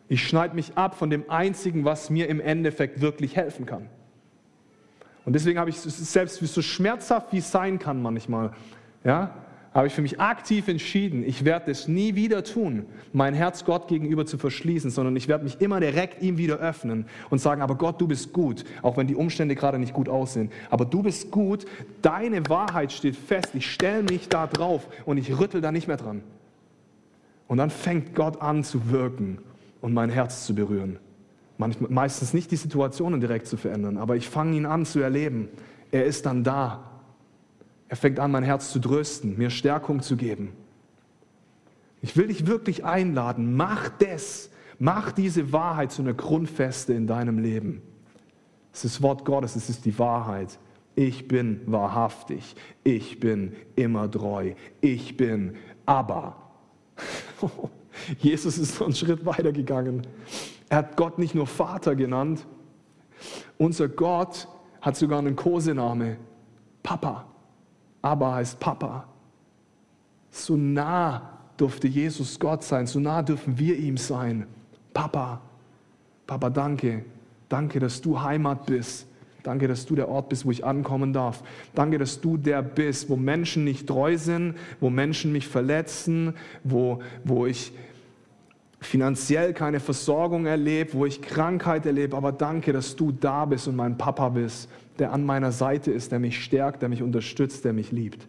Ich 0.07 0.27
schneide 0.27 0.53
mich 0.53 0.77
ab 0.77 0.93
von 0.93 1.09
dem 1.09 1.27
Einzigen, 1.31 1.83
was 1.83 2.11
mir 2.11 2.29
im 2.29 2.41
Endeffekt 2.41 3.01
wirklich 3.01 3.35
helfen 3.35 3.65
kann. 3.65 3.89
Und 5.29 5.33
deswegen 5.33 5.59
habe 5.59 5.69
ich 5.69 5.79
selbst, 5.79 6.39
so 6.39 6.61
schmerzhaft 6.63 7.33
wie 7.33 7.37
es 7.37 7.51
sein 7.51 7.77
kann 7.77 8.01
manchmal, 8.01 8.49
ja, 9.03 9.35
habe 9.75 9.85
ich 9.85 9.93
für 9.93 10.01
mich 10.01 10.19
aktiv 10.19 10.67
entschieden, 10.67 11.23
ich 11.23 11.45
werde 11.45 11.69
es 11.69 11.87
nie 11.87 12.15
wieder 12.15 12.43
tun, 12.43 12.87
mein 13.13 13.35
Herz 13.35 13.63
Gott 13.63 13.87
gegenüber 13.87 14.25
zu 14.25 14.39
verschließen, 14.39 14.89
sondern 14.89 15.15
ich 15.15 15.27
werde 15.27 15.43
mich 15.43 15.61
immer 15.61 15.79
direkt 15.79 16.23
ihm 16.23 16.39
wieder 16.39 16.57
öffnen 16.57 17.05
und 17.29 17.37
sagen, 17.37 17.61
aber 17.61 17.75
Gott, 17.75 18.01
du 18.01 18.07
bist 18.07 18.33
gut, 18.33 18.63
auch 18.81 18.97
wenn 18.97 19.05
die 19.05 19.13
Umstände 19.13 19.53
gerade 19.53 19.77
nicht 19.77 19.93
gut 19.93 20.09
aussehen. 20.09 20.49
Aber 20.71 20.83
du 20.83 21.03
bist 21.03 21.29
gut, 21.29 21.67
deine 22.01 22.49
Wahrheit 22.49 22.91
steht 22.91 23.15
fest, 23.15 23.49
ich 23.53 23.71
stelle 23.71 24.01
mich 24.01 24.29
da 24.29 24.47
drauf 24.47 24.87
und 25.05 25.17
ich 25.17 25.39
rüttel 25.39 25.61
da 25.61 25.71
nicht 25.71 25.87
mehr 25.87 25.97
dran. 25.97 26.23
Und 27.47 27.59
dann 27.59 27.69
fängt 27.69 28.15
Gott 28.15 28.41
an 28.41 28.63
zu 28.63 28.89
wirken 28.89 29.37
und 29.79 29.93
mein 29.93 30.09
Herz 30.09 30.47
zu 30.47 30.55
berühren. 30.55 30.97
Manchmal, 31.59 31.91
meistens 31.91 32.33
nicht 32.33 32.51
die 32.51 32.55
Situationen 32.55 33.19
direkt 33.19 33.45
zu 33.45 33.57
verändern, 33.57 33.97
aber 33.97 34.15
ich 34.15 34.29
fange 34.29 34.55
ihn 34.55 34.65
an 34.65 34.85
zu 34.85 35.01
erleben. 35.01 35.49
Er 35.91 36.05
ist 36.05 36.25
dann 36.25 36.45
da. 36.45 37.01
Er 37.89 37.97
fängt 37.97 38.17
an, 38.17 38.31
mein 38.31 38.43
Herz 38.43 38.71
zu 38.71 38.79
trösten, 38.79 39.37
mir 39.37 39.49
Stärkung 39.49 40.01
zu 40.01 40.15
geben. 40.15 40.53
Ich 42.01 42.15
will 42.15 42.27
dich 42.27 42.47
wirklich 42.47 42.85
einladen, 42.85 43.57
mach 43.57 43.89
das, 43.89 44.51
mach 44.79 45.11
diese 45.11 45.51
Wahrheit 45.51 45.91
zu 45.91 46.01
einer 46.01 46.13
Grundfeste 46.13 46.93
in 46.93 47.07
deinem 47.07 47.39
Leben. 47.39 47.81
Es 48.71 48.85
ist 48.85 48.95
das 48.95 49.01
Wort 49.01 49.25
Gottes, 49.25 49.57
es 49.57 49.69
ist 49.69 49.83
die 49.83 49.99
Wahrheit. 49.99 50.57
Ich 50.95 51.27
bin 51.27 51.59
wahrhaftig, 51.65 52.55
ich 52.85 53.19
bin 53.19 53.53
immer 53.75 54.09
treu, 54.09 54.53
ich 54.79 55.17
bin 55.17 55.55
aber. 55.85 56.37
Jesus 58.17 58.57
ist 58.57 58.79
noch 58.79 58.87
einen 58.87 58.95
Schritt 58.95 59.25
weiter 59.25 59.51
gegangen. 59.51 60.07
Er 60.69 60.77
hat 60.77 60.97
Gott 60.97 61.19
nicht 61.19 61.35
nur 61.35 61.47
Vater 61.47 61.95
genannt, 61.95 62.45
unser 63.57 63.87
Gott 63.87 64.47
hat 64.81 64.95
sogar 64.95 65.19
einen 65.19 65.35
Kosename, 65.35 66.17
Papa. 66.83 67.25
Abba 68.01 68.35
heißt 68.35 68.59
Papa. 68.59 69.05
So 70.31 70.55
nah 70.55 71.37
durfte 71.57 71.87
Jesus 71.87 72.39
Gott 72.39 72.63
sein, 72.63 72.87
so 72.87 72.99
nah 72.99 73.21
dürfen 73.21 73.57
wir 73.57 73.77
ihm 73.77 73.97
sein. 73.97 74.47
Papa, 74.93 75.41
Papa, 76.25 76.49
danke. 76.49 77.03
Danke, 77.49 77.79
dass 77.79 77.99
du 77.99 78.21
Heimat 78.21 78.65
bist. 78.65 79.07
Danke, 79.43 79.67
dass 79.67 79.85
du 79.85 79.95
der 79.95 80.09
Ort 80.09 80.29
bist, 80.29 80.45
wo 80.45 80.51
ich 80.51 80.65
ankommen 80.65 81.13
darf. 81.13 81.43
Danke, 81.73 81.97
dass 81.97 82.21
du 82.21 82.37
der 82.37 82.61
bist, 82.61 83.09
wo 83.09 83.15
Menschen 83.15 83.63
nicht 83.63 83.87
treu 83.87 84.17
sind, 84.17 84.55
wo 84.79 84.89
Menschen 84.89 85.31
mich 85.31 85.47
verletzen, 85.47 86.33
wo, 86.63 86.99
wo 87.23 87.45
ich 87.45 87.71
finanziell 88.79 89.53
keine 89.53 89.79
Versorgung 89.79 90.45
erlebe, 90.45 90.93
wo 90.93 91.05
ich 91.05 91.21
Krankheit 91.21 91.85
erlebe, 91.85 92.15
aber 92.15 92.31
danke, 92.31 92.73
dass 92.73 92.95
du 92.95 93.11
da 93.11 93.45
bist 93.45 93.67
und 93.67 93.75
mein 93.75 93.97
Papa 93.97 94.29
bist, 94.29 94.69
der 94.97 95.11
an 95.11 95.25
meiner 95.25 95.51
Seite 95.51 95.91
ist, 95.91 96.11
der 96.11 96.19
mich 96.19 96.41
stärkt, 96.43 96.81
der 96.81 96.89
mich 96.89 97.03
unterstützt, 97.03 97.65
der 97.65 97.73
mich 97.73 97.91
liebt. 97.91 98.27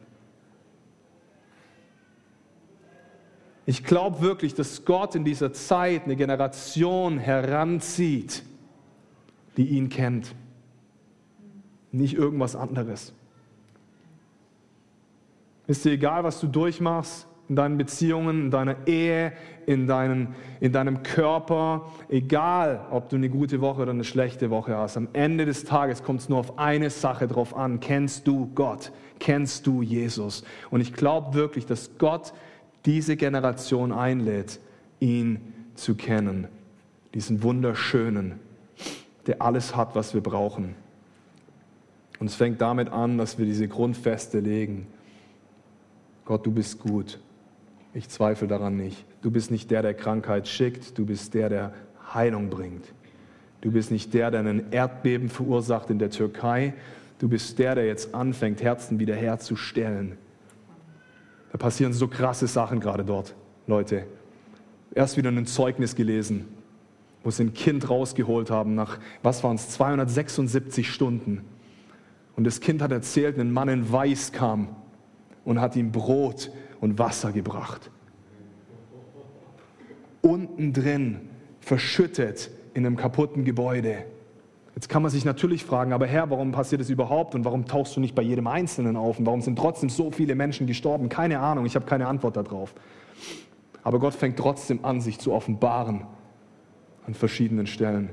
Ich 3.66 3.85
glaube 3.85 4.21
wirklich, 4.21 4.54
dass 4.54 4.85
Gott 4.85 5.14
in 5.14 5.25
dieser 5.25 5.52
Zeit 5.52 6.04
eine 6.04 6.16
Generation 6.16 7.19
heranzieht, 7.19 8.42
die 9.57 9.66
ihn 9.66 9.88
kennt. 9.88 10.35
Nicht 11.92 12.14
irgendwas 12.14 12.57
anderes. 12.57 13.12
Ist 15.69 15.85
dir 15.85 15.92
egal, 15.92 16.25
was 16.25 16.40
du 16.40 16.49
durchmachst, 16.49 17.28
in 17.50 17.57
deinen 17.57 17.78
Beziehungen, 17.78 18.45
in 18.45 18.50
deiner 18.52 18.87
Ehe, 18.87 19.33
in, 19.66 19.88
deinen, 19.88 20.37
in 20.61 20.71
deinem 20.71 21.02
Körper, 21.02 21.90
egal 22.09 22.87
ob 22.92 23.09
du 23.09 23.16
eine 23.16 23.28
gute 23.28 23.61
Woche 23.61 23.83
oder 23.83 23.90
eine 23.90 24.04
schlechte 24.04 24.50
Woche 24.50 24.76
hast. 24.76 24.97
Am 24.97 25.09
Ende 25.14 25.47
des 25.47 25.64
Tages 25.64 26.04
kommt 26.04 26.21
es 26.21 26.28
nur 26.28 26.38
auf 26.38 26.61
eine 26.61 26.90
Sache 26.90 27.26
drauf 27.26 27.57
an. 27.57 27.80
Kennst 27.80 28.28
du 28.28 28.47
Gott? 28.54 28.92
Kennst 29.19 29.66
du 29.66 29.83
Jesus? 29.83 30.45
Und 30.71 30.80
ich 30.80 30.92
glaube 30.92 31.35
wirklich, 31.35 31.66
dass 31.66 31.99
Gott 31.99 32.33
diese 32.87 33.16
Generation 33.16 33.90
einlädt, 33.90 34.61
ihn 35.00 35.40
zu 35.75 35.97
kennen. 35.97 36.47
Diesen 37.14 37.42
wunderschönen, 37.42 38.38
der 39.26 39.42
alles 39.42 39.75
hat, 39.75 39.97
was 39.97 40.14
wir 40.14 40.21
brauchen. 40.21 40.76
Und 42.21 42.28
es 42.28 42.37
fängt 42.37 42.61
damit 42.61 42.90
an, 42.90 43.19
dass 43.19 43.38
wir 43.38 43.45
diese 43.45 43.66
Grundfeste 43.66 44.38
legen. 44.38 44.87
Gott, 46.25 46.47
du 46.47 46.52
bist 46.52 46.78
gut. 46.78 47.19
Ich 47.93 48.09
zweifle 48.09 48.47
daran 48.47 48.77
nicht. 48.77 49.05
Du 49.21 49.31
bist 49.31 49.51
nicht 49.51 49.71
der, 49.71 49.83
der 49.83 49.95
Krankheit 49.95 50.47
schickt, 50.47 50.97
du 50.97 51.05
bist 51.05 51.35
der, 51.35 51.49
der 51.49 51.73
Heilung 52.15 52.49
bringt. 52.49 52.85
Du 53.61 53.73
bist 53.73 53.91
nicht 53.91 54.15
der, 54.15 54.31
der 54.31 54.41
ein 54.41 54.71
Erdbeben 54.71 55.29
verursacht 55.29 55.91
in 55.91 55.99
der 55.99 56.11
Türkei. 56.11 56.75
Du 57.19 57.29
bist 57.29 57.59
der, 57.59 57.75
der 57.75 57.87
jetzt 57.87 58.15
anfängt, 58.15 58.63
Herzen 58.63 58.99
wiederherzustellen. 58.99 60.17
Da 61.53 61.59
passieren 61.59 61.93
so 61.93 62.07
krasse 62.09 62.47
Sachen 62.47 62.81
gerade 62.81 63.05
dort, 63.05 63.35
Leute. 63.67 64.07
Erst 64.95 65.17
wieder 65.17 65.31
ein 65.31 65.47
Zeugnis 65.47 65.95
gelesen, 65.95 66.47
wo 67.23 67.31
sie 67.31 67.45
ein 67.45 67.55
Kind 67.55 67.91
rausgeholt 67.91 68.51
haben 68.51 68.75
nach, 68.75 68.99
was 69.23 69.45
waren 69.45 69.57
es, 69.57 69.69
276 69.71 70.91
Stunden. 70.91 71.43
Und 72.37 72.45
das 72.45 72.61
Kind 72.61 72.81
hat 72.81 72.93
erzählt, 72.93 73.39
ein 73.39 73.53
Mann 73.53 73.69
in 73.69 73.93
Weiß 73.93 74.33
kam 74.33 74.69
und 75.45 75.61
hat 75.61 75.77
ihm 75.77 75.93
Brot 75.93 76.51
und 76.81 76.99
Wasser 76.99 77.33
gebracht. 77.33 77.91
Unten 80.23 80.73
drin, 80.73 81.31
verschüttet 81.61 82.51
in 82.75 82.87
einem 82.87 82.97
kaputten 82.97 83.45
Gebäude. 83.45 84.05
Jetzt 84.75 84.89
kann 84.89 85.03
man 85.03 85.11
sich 85.11 85.25
natürlich 85.25 85.65
fragen, 85.65 85.93
aber 85.93 86.07
Herr, 86.07 86.31
warum 86.31 86.53
passiert 86.53 86.81
das 86.81 86.91
überhaupt 86.91 87.35
und 87.35 87.45
warum 87.45 87.67
tauchst 87.67 87.97
du 87.97 88.01
nicht 88.01 88.15
bei 88.15 88.23
jedem 88.23 88.47
Einzelnen 88.47 88.97
auf 88.97 89.19
und 89.19 89.27
warum 89.27 89.41
sind 89.41 89.59
trotzdem 89.59 89.91
so 89.91 90.11
viele 90.11 90.35
Menschen 90.35 90.67
gestorben? 90.67 91.09
Keine 91.09 91.41
Ahnung, 91.41 91.67
ich 91.67 91.75
habe 91.75 91.87
keine 91.87 92.07
Antwort 92.07 92.37
darauf. 92.37 92.75
Aber 93.83 93.99
Gott 93.99 94.15
fängt 94.15 94.39
trotzdem 94.39 94.85
an, 94.85 95.01
sich 95.01 95.19
zu 95.19 95.33
offenbaren 95.33 96.07
an 97.07 97.15
verschiedenen 97.15 97.67
Stellen. 97.67 98.11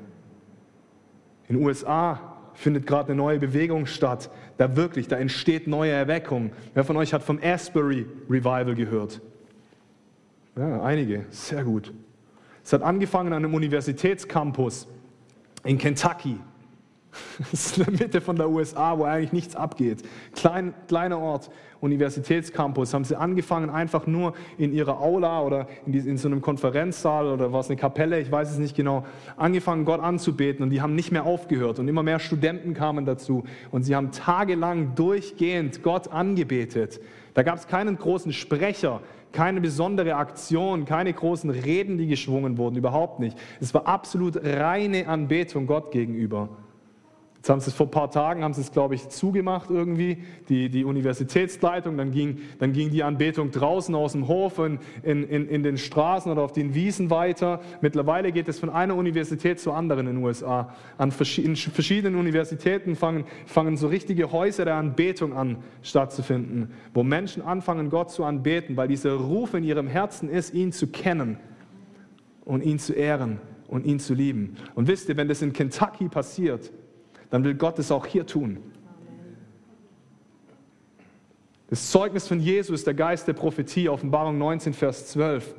In 1.48 1.58
den 1.58 1.66
USA 1.66 2.37
findet 2.58 2.88
gerade 2.88 3.12
eine 3.12 3.16
neue 3.16 3.40
Bewegung 3.40 3.86
statt. 3.86 4.30
Da 4.58 4.76
wirklich, 4.76 5.08
da 5.08 5.18
entsteht 5.18 5.68
neue 5.68 5.92
Erweckung. 5.92 6.52
Wer 6.74 6.84
von 6.84 6.98
euch 6.98 7.14
hat 7.14 7.24
vom 7.24 7.40
Asbury 7.42 8.06
Revival 8.30 8.74
gehört? 8.76 9.22
Ja, 10.58 10.82
einige. 10.82 11.26
Sehr 11.30 11.64
gut. 11.64 11.94
Es 12.64 12.74
hat 12.74 12.82
angefangen 12.82 13.32
an 13.32 13.46
einem 13.46 13.54
Universitätscampus 13.54 14.88
in 15.64 15.78
Kentucky. 15.78 16.38
Das 17.40 17.54
ist 17.54 17.78
in 17.78 17.86
der 17.86 17.94
Mitte 17.94 18.22
von 18.22 18.36
der 18.36 18.50
USA, 18.50 18.98
wo 18.98 19.04
eigentlich 19.04 19.34
nichts 19.34 19.56
abgeht. 19.56 20.04
Klein, 20.36 20.74
kleiner 20.88 21.20
Ort, 21.20 21.50
Universitätscampus. 21.80 22.94
Haben 22.94 23.04
sie 23.04 23.16
angefangen, 23.16 23.70
einfach 23.70 24.08
nur 24.08 24.34
in 24.58 24.74
ihrer 24.74 25.00
Aula 25.00 25.42
oder 25.42 25.68
in, 25.86 25.92
die, 25.92 26.00
in 26.00 26.18
so 26.18 26.28
einem 26.28 26.42
Konferenzsaal 26.42 27.28
oder 27.28 27.52
war 27.54 27.60
es 27.60 27.70
eine 27.70 27.78
Kapelle, 27.78 28.20
ich 28.20 28.32
weiß 28.32 28.52
es 28.52 28.58
nicht 28.58 28.76
genau, 28.76 29.06
angefangen, 29.36 29.86
Gott 29.86 30.02
anzubeten. 30.02 30.64
Und 30.64 30.72
die 30.72 30.82
haben 30.82 30.96
nicht 30.96 31.12
mehr 31.12 31.26
aufgehört. 31.26 31.80
Und 31.80 31.88
immer 31.88 32.04
mehr 32.04 32.20
Studenten 32.20 32.74
kamen 32.74 33.06
dazu. 33.06 33.44
Und 33.72 33.84
sie 33.84 33.96
haben 33.96 34.12
tagelang 34.12 34.96
durchgehend 34.96 35.84
Gott 35.84 36.08
angebetet. 36.08 37.00
Da 37.34 37.44
gab 37.44 37.58
es 37.58 37.68
keinen 37.68 37.98
großen 37.98 38.34
Sprecher, 38.34 39.02
keine 39.32 39.62
besondere 39.62 40.16
Aktion, 40.16 40.86
keine 40.86 41.14
großen 41.14 41.52
Reden, 41.52 42.00
die 42.00 42.08
geschwungen 42.08 42.58
wurden, 42.58 42.76
überhaupt 42.76 43.20
nicht. 43.20 43.38
Es 43.60 43.74
war 43.76 43.86
absolut 43.86 44.38
reine 44.44 45.08
Anbetung 45.08 45.68
Gott 45.68 45.92
gegenüber. 45.92 46.50
Jetzt 47.38 47.50
haben 47.50 47.60
sie 47.60 47.70
es 47.70 47.76
vor 47.76 47.88
ein 47.88 47.92
paar 47.92 48.12
Tagen, 48.12 48.44
haben 48.44 48.54
sie 48.54 48.62
es, 48.62 48.72
glaube 48.72 48.96
ich, 48.96 49.10
zugemacht 49.10 49.70
irgendwie, 49.70 50.24
die, 50.50 50.70
die 50.70 50.84
Universitätsleitung. 50.84 51.96
Dann 51.96 52.12
ging, 52.12 52.40
dann 52.60 52.74
ging 52.74 52.90
die 52.90 53.04
Anbetung 53.04 53.52
draußen 53.52 53.94
aus 53.96 54.14
dem 54.14 54.28
Hof 54.28 54.60
in, 54.60 54.80
in, 55.04 55.24
in 55.24 55.64
den 55.64 55.78
Straßen 55.78 56.32
oder 56.32 56.42
auf 56.42 56.52
den 56.52 56.74
Wiesen 56.74 57.10
weiter. 57.10 57.62
Mittlerweile 57.82 58.32
geht 58.32 58.48
es 58.48 58.60
von 58.60 58.70
einer 58.70 58.96
Universität 58.96 59.60
zur 59.60 59.76
anderen 59.76 60.08
in 60.08 60.16
den 60.16 60.24
USA. 60.24 60.74
An 60.98 61.12
verschiedenen 61.12 62.16
Universitäten 62.16 62.96
fangen, 62.96 63.26
fangen 63.46 63.78
so 63.78 63.88
richtige 63.88 64.32
Häuser 64.32 64.66
der 64.66 64.76
Anbetung 64.76 65.34
an 65.34 65.58
stattzufinden, 65.84 66.72
wo 66.94 67.04
Menschen 67.04 67.44
anfangen, 67.44 67.90
Gott 67.90 68.12
zu 68.12 68.24
anbeten, 68.24 68.76
weil 68.78 68.88
dieser 68.88 69.14
Ruf 69.14 69.54
in 69.54 69.64
ihrem 69.64 69.88
Herzen 69.88 70.30
ist, 70.30 70.54
ihn 70.54 70.72
zu 70.72 70.88
kennen 70.88 71.38
und 72.46 72.64
ihn 72.64 72.80
zu 72.80 72.94
ehren 72.94 73.40
und 73.68 73.86
ihn 73.86 74.00
zu 74.00 74.14
lieben. 74.14 74.56
Und 74.76 74.88
wisst 74.88 75.08
ihr, 75.10 75.18
wenn 75.18 75.28
das 75.28 75.42
in 75.42 75.54
Kentucky 75.54 76.10
passiert, 76.10 76.72
dann 77.30 77.44
will 77.44 77.56
Gott 77.56 77.80
es 77.80 77.92
auch 77.92 78.06
hier 78.06 78.26
tun. 78.26 78.58
Das 81.70 81.92
Zeugnis 81.92 82.28
von 82.28 82.40
Jesus 82.40 82.84
der 82.84 82.94
Geist 82.94 83.28
der 83.28 83.34
Prophetie, 83.34 83.90
Offenbarung 83.90 84.38
19, 84.38 84.74
Vers 84.74 85.08
12. 85.08 85.56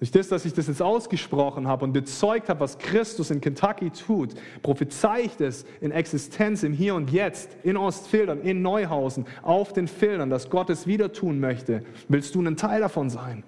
Durch 0.00 0.10
das, 0.10 0.28
dass 0.28 0.44
ich 0.44 0.52
das 0.52 0.66
jetzt 0.66 0.82
ausgesprochen 0.82 1.66
habe 1.66 1.84
und 1.86 1.94
bezeugt 1.94 2.50
habe, 2.50 2.60
was 2.60 2.76
Christus 2.76 3.30
in 3.30 3.40
Kentucky 3.40 3.88
tut, 3.90 4.34
prophezeit 4.60 5.40
es 5.40 5.64
in 5.80 5.92
Existenz 5.92 6.62
im 6.62 6.74
Hier 6.74 6.94
und 6.94 7.10
Jetzt, 7.10 7.56
in 7.62 7.78
Ostfildern, 7.78 8.42
in 8.42 8.60
Neuhausen, 8.60 9.24
auf 9.40 9.72
den 9.72 9.88
Filtern, 9.88 10.28
dass 10.28 10.50
Gott 10.50 10.68
es 10.68 10.86
wieder 10.86 11.12
tun 11.12 11.40
möchte. 11.40 11.82
Willst 12.08 12.34
du 12.34 12.42
ein 12.42 12.58
Teil 12.58 12.82
davon 12.82 13.08
sein? 13.08 13.44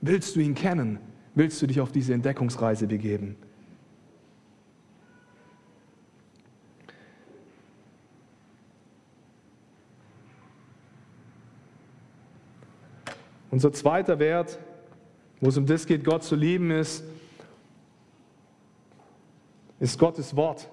Willst 0.00 0.34
du 0.34 0.40
ihn 0.40 0.56
kennen? 0.56 0.98
Willst 1.36 1.62
du 1.62 1.68
dich 1.68 1.80
auf 1.80 1.92
diese 1.92 2.14
Entdeckungsreise 2.14 2.88
begeben? 2.88 3.36
Unser 13.50 13.72
zweiter 13.72 14.18
Wert, 14.18 14.58
wo 15.40 15.48
es 15.48 15.56
um 15.56 15.66
das 15.66 15.86
geht, 15.86 16.04
Gott 16.04 16.22
zu 16.22 16.34
lieben, 16.34 16.70
ist, 16.70 17.04
ist 19.80 19.98
Gottes 19.98 20.34
Wort. 20.36 20.68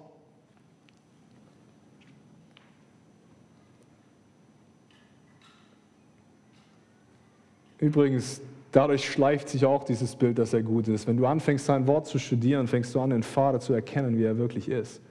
Übrigens, 7.79 8.41
dadurch 8.71 9.09
schleift 9.09 9.47
sich 9.49 9.63
auch 9.65 9.83
dieses 9.83 10.15
Bild, 10.15 10.39
dass 10.39 10.53
er 10.53 10.63
gut 10.63 10.87
ist. 10.87 11.07
Wenn 11.07 11.17
du 11.17 11.27
anfängst, 11.27 11.65
sein 11.65 11.85
Wort 11.87 12.07
zu 12.07 12.17
studieren, 12.17 12.67
fängst 12.67 12.95
du 12.95 12.99
an, 12.99 13.11
den 13.11 13.23
Vater 13.23 13.59
zu 13.59 13.73
erkennen, 13.73 14.17
wie 14.17 14.23
er 14.23 14.37
wirklich 14.37 14.69
ist. 14.69 15.01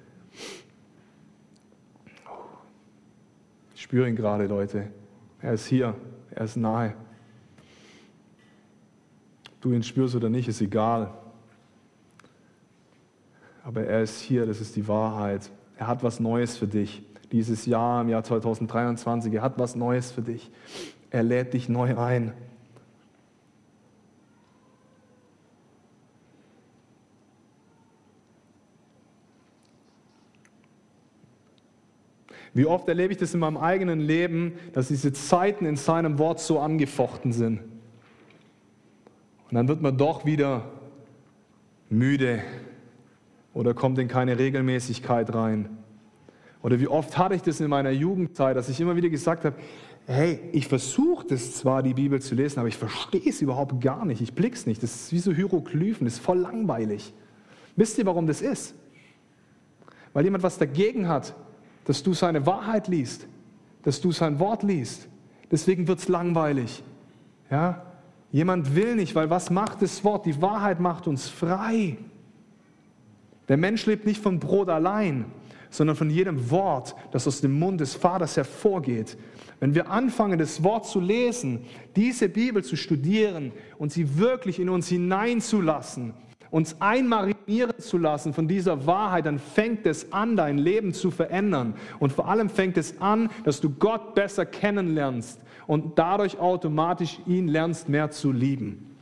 Ich 3.75 3.83
spüre 3.83 4.09
ihn 4.09 4.17
gerade, 4.17 4.47
Leute. 4.47 4.89
Er 5.41 5.53
ist 5.53 5.67
hier, 5.67 5.95
er 6.31 6.45
ist 6.45 6.57
nahe 6.57 6.95
du 9.65 9.73
ihn 9.73 9.83
spürst 9.83 10.15
oder 10.15 10.29
nicht, 10.29 10.49
ist 10.49 10.61
egal. 10.61 11.13
Aber 13.63 13.83
er 13.83 14.03
ist 14.03 14.21
hier, 14.21 14.45
das 14.45 14.61
ist 14.61 14.77
die 14.77 14.87
Wahrheit. 14.87 15.51
Er 15.79 15.87
hat 15.87 16.03
was 16.03 16.21
Neues 16.21 16.57
für 16.57 16.67
dich. 16.67 17.03
Dieses 17.33 17.65
Jahr, 17.67 18.03
im 18.03 18.11
Jahr 18.11 18.23
2023, 18.23 19.33
er 19.33 19.43
hat 19.43 19.59
was 19.59 19.75
Neues 19.75 20.13
für 20.13 20.23
dich. 20.23 20.51
Er 21.11 21.23
lädt 21.23 21.55
dich 21.55 21.69
neu 21.69 21.97
ein. 21.97 22.33
Wie 32.53 32.67
oft 32.67 32.89
erlebe 32.89 33.13
ich 33.13 33.19
das 33.19 33.35
in 33.35 33.41
meinem 33.41 33.57
eigenen 33.57 33.99
Leben, 33.99 34.53
dass 34.75 34.89
diese 34.89 35.13
Zeiten 35.13 35.67
in 35.67 35.77
seinem 35.77 36.19
Wort 36.19 36.39
so 36.39 36.61
angefochten 36.61 37.33
sind. 37.33 37.74
Und 39.55 39.59
dann 39.59 39.69
wird 39.69 39.83
man 39.83 39.97
doch 39.97 40.25
wieder 40.25 40.65
müde 41.89 42.43
oder 43.53 43.73
kommt 43.73 44.01
in 44.01 44.09
keine 44.09 44.37
Regelmäßigkeit 44.37 45.33
rein. 45.33 45.69
Oder 46.61 46.81
wie 46.81 46.89
oft 46.89 47.17
hatte 47.17 47.37
ich 47.37 47.43
das 47.43 47.61
in 47.61 47.71
meiner 47.71 47.93
Jugendzeit, 47.93 48.57
dass 48.57 48.69
ich 48.69 48.81
immer 48.81 48.97
wieder 48.97 49.11
gesagt 49.11 49.45
habe, 49.45 49.55
hey, 50.07 50.41
ich 50.51 50.67
versuche 50.67 51.29
das 51.29 51.55
zwar, 51.55 51.85
die 51.85 51.95
Bibel 51.95 52.21
zu 52.21 52.35
lesen, 52.35 52.59
aber 52.59 52.67
ich 52.67 52.77
verstehe 52.77 53.23
es 53.25 53.43
überhaupt 53.43 53.81
gar 53.81 54.05
nicht. 54.05 54.21
Ich 54.21 54.33
blick's 54.33 54.67
nicht. 54.67 54.83
Das 54.83 54.93
ist 54.93 55.13
wie 55.13 55.21
so 55.21 55.33
Hieroglyphen, 55.33 56.05
das 56.05 56.15
ist 56.15 56.25
voll 56.25 56.39
langweilig. 56.39 57.15
Wisst 57.77 57.97
ihr, 57.99 58.07
warum 58.07 58.27
das 58.27 58.43
ist? 58.43 58.75
Weil 60.15 60.25
jemand 60.25 60.43
was 60.43 60.59
dagegen 60.59 61.07
hat, 61.07 61.33
dass 61.85 62.03
du 62.03 62.13
seine 62.13 62.45
Wahrheit 62.45 62.89
liest, 62.89 63.29
dass 63.85 64.01
du 64.01 64.11
sein 64.11 64.41
Wort 64.41 64.65
liest. 64.65 65.07
Deswegen 65.53 65.87
wird 65.87 66.01
es 66.01 66.09
langweilig. 66.09 66.83
Ja? 67.53 67.94
Jemand 68.35 68.75
will 68.75 68.97
nicht, 68.97 69.15
weil 69.15 69.31
was 69.31 69.49
macht 69.49 69.81
das 69.81 70.03
Wort? 70.03 70.27
Die 70.27 70.43
Wahrheit 70.43 70.81
macht 70.81 71.07
uns 71.07 71.29
frei. 71.29 71.97
Der 73.47 73.57
Mensch 73.57 73.87
lebt 73.87 74.07
nicht 74.07 74.21
von 74.21 74.41
Brot 74.41 74.69
allein, 74.71 75.27
sondern 75.71 75.95
von 75.95 76.11
jedem 76.11 76.51
Wort, 76.51 76.97
das 77.13 77.29
aus 77.29 77.43
dem 77.43 77.57
Mund 77.57 77.81
des 77.81 77.95
Vaters 77.95 78.37
hervorgeht. 78.37 79.17
Wenn 79.61 79.77
wir 79.77 79.89
anfangen, 79.89 80.37
das 80.37 80.65
Wort 80.65 80.85
zu 80.85 80.99
lesen, 80.99 81.61
diese 81.95 82.29
Bibel 82.29 82.65
zu 82.65 82.75
studieren 82.75 83.53
und 83.79 83.93
sie 83.93 84.19
wirklich 84.19 84.59
in 84.59 84.69
uns 84.69 84.89
hineinzulassen, 84.89 86.13
uns 86.55 86.81
einmarinieren 86.81 87.77
zu 87.81 87.99
lassen 87.99 88.33
von 88.33 88.47
dieser 88.47 88.87
Wahrheit, 88.87 89.27
dann 89.27 89.41
fängt 89.41 89.87
es 89.87 90.13
an, 90.13 90.37
dein 90.37 90.57
Leben 90.57 90.95
zu 90.95 91.11
verändern. 91.11 91.75
Und 91.99 92.13
vor 92.13 92.29
allem 92.29 92.49
fängt 92.49 92.77
es 92.77 93.01
an, 93.01 93.29
dass 93.43 93.61
du 93.61 93.71
Gott 93.71 94.15
besser 94.15 94.47
kennenlernst 94.47 95.41
und 95.67 95.99
dadurch 95.99 96.39
automatisch 96.39 97.19
ihn 97.27 97.49
lernst 97.49 97.89
mehr 97.89 98.13
zu 98.13 98.31
lieben. 98.31 98.95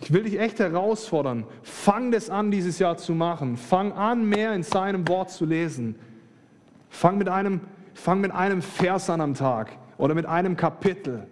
Ich 0.00 0.12
will 0.12 0.24
dich 0.24 0.38
echt 0.38 0.58
herausfordern. 0.58 1.44
Fang 1.62 2.12
das 2.12 2.28
an, 2.28 2.50
dieses 2.50 2.78
Jahr 2.78 2.98
zu 2.98 3.14
machen. 3.14 3.56
Fang 3.56 3.92
an, 3.92 4.28
mehr 4.28 4.52
in 4.52 4.64
seinem 4.64 5.08
Wort 5.08 5.30
zu 5.30 5.46
lesen. 5.46 5.94
Fang 6.90 7.16
mit 7.16 7.30
einem, 7.30 7.62
fang 7.94 8.20
mit 8.20 8.32
einem 8.32 8.60
Vers 8.60 9.08
an 9.08 9.22
am 9.22 9.32
Tag 9.32 9.72
oder 9.96 10.14
mit 10.14 10.26
einem 10.26 10.58
Kapitel. 10.58 11.26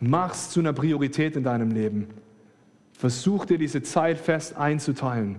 Mach's 0.00 0.50
zu 0.50 0.60
einer 0.60 0.74
Priorität 0.74 1.34
in 1.34 1.44
deinem 1.44 1.70
Leben. 1.70 2.08
Versuch 2.96 3.44
dir 3.44 3.58
diese 3.58 3.82
Zeit 3.82 4.16
fest 4.16 4.56
einzuteilen. 4.56 5.38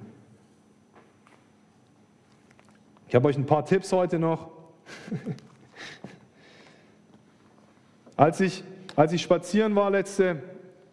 Ich 3.07 3.15
habe 3.15 3.27
euch 3.27 3.37
ein 3.37 3.47
paar 3.47 3.65
Tipps 3.65 3.91
heute 3.91 4.19
noch. 4.19 4.49
Als 8.15 8.39
ich, 8.41 8.63
als 8.95 9.13
ich 9.13 9.21
spazieren 9.21 9.75
war 9.75 9.91
letzte, 9.91 10.41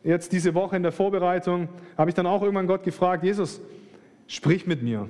jetzt 0.02 0.30
diese 0.32 0.54
Woche 0.54 0.76
in 0.76 0.82
der 0.82 0.92
Vorbereitung, 0.92 1.70
habe 1.96 2.10
ich 2.10 2.14
dann 2.14 2.26
auch 2.26 2.42
irgendwann 2.42 2.66
Gott 2.66 2.82
gefragt, 2.82 3.24
Jesus, 3.24 3.62
sprich 4.26 4.66
mit 4.66 4.82
mir. 4.82 5.08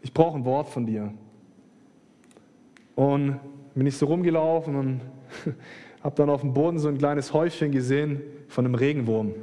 Ich 0.00 0.14
brauche 0.14 0.38
ein 0.38 0.46
Wort 0.46 0.68
von 0.68 0.86
dir. 0.86 1.12
Und 2.94 3.38
bin 3.74 3.86
ich 3.86 3.98
so 3.98 4.06
rumgelaufen 4.06 4.74
und 4.74 5.00
habe 6.02 6.16
dann 6.16 6.30
auf 6.30 6.40
dem 6.40 6.54
Boden 6.54 6.78
so 6.78 6.88
ein 6.88 6.96
kleines 6.96 7.34
Häufchen 7.34 7.72
gesehen 7.72 8.22
von 8.48 8.64
einem 8.64 8.74
Regenwurm. 8.74 9.34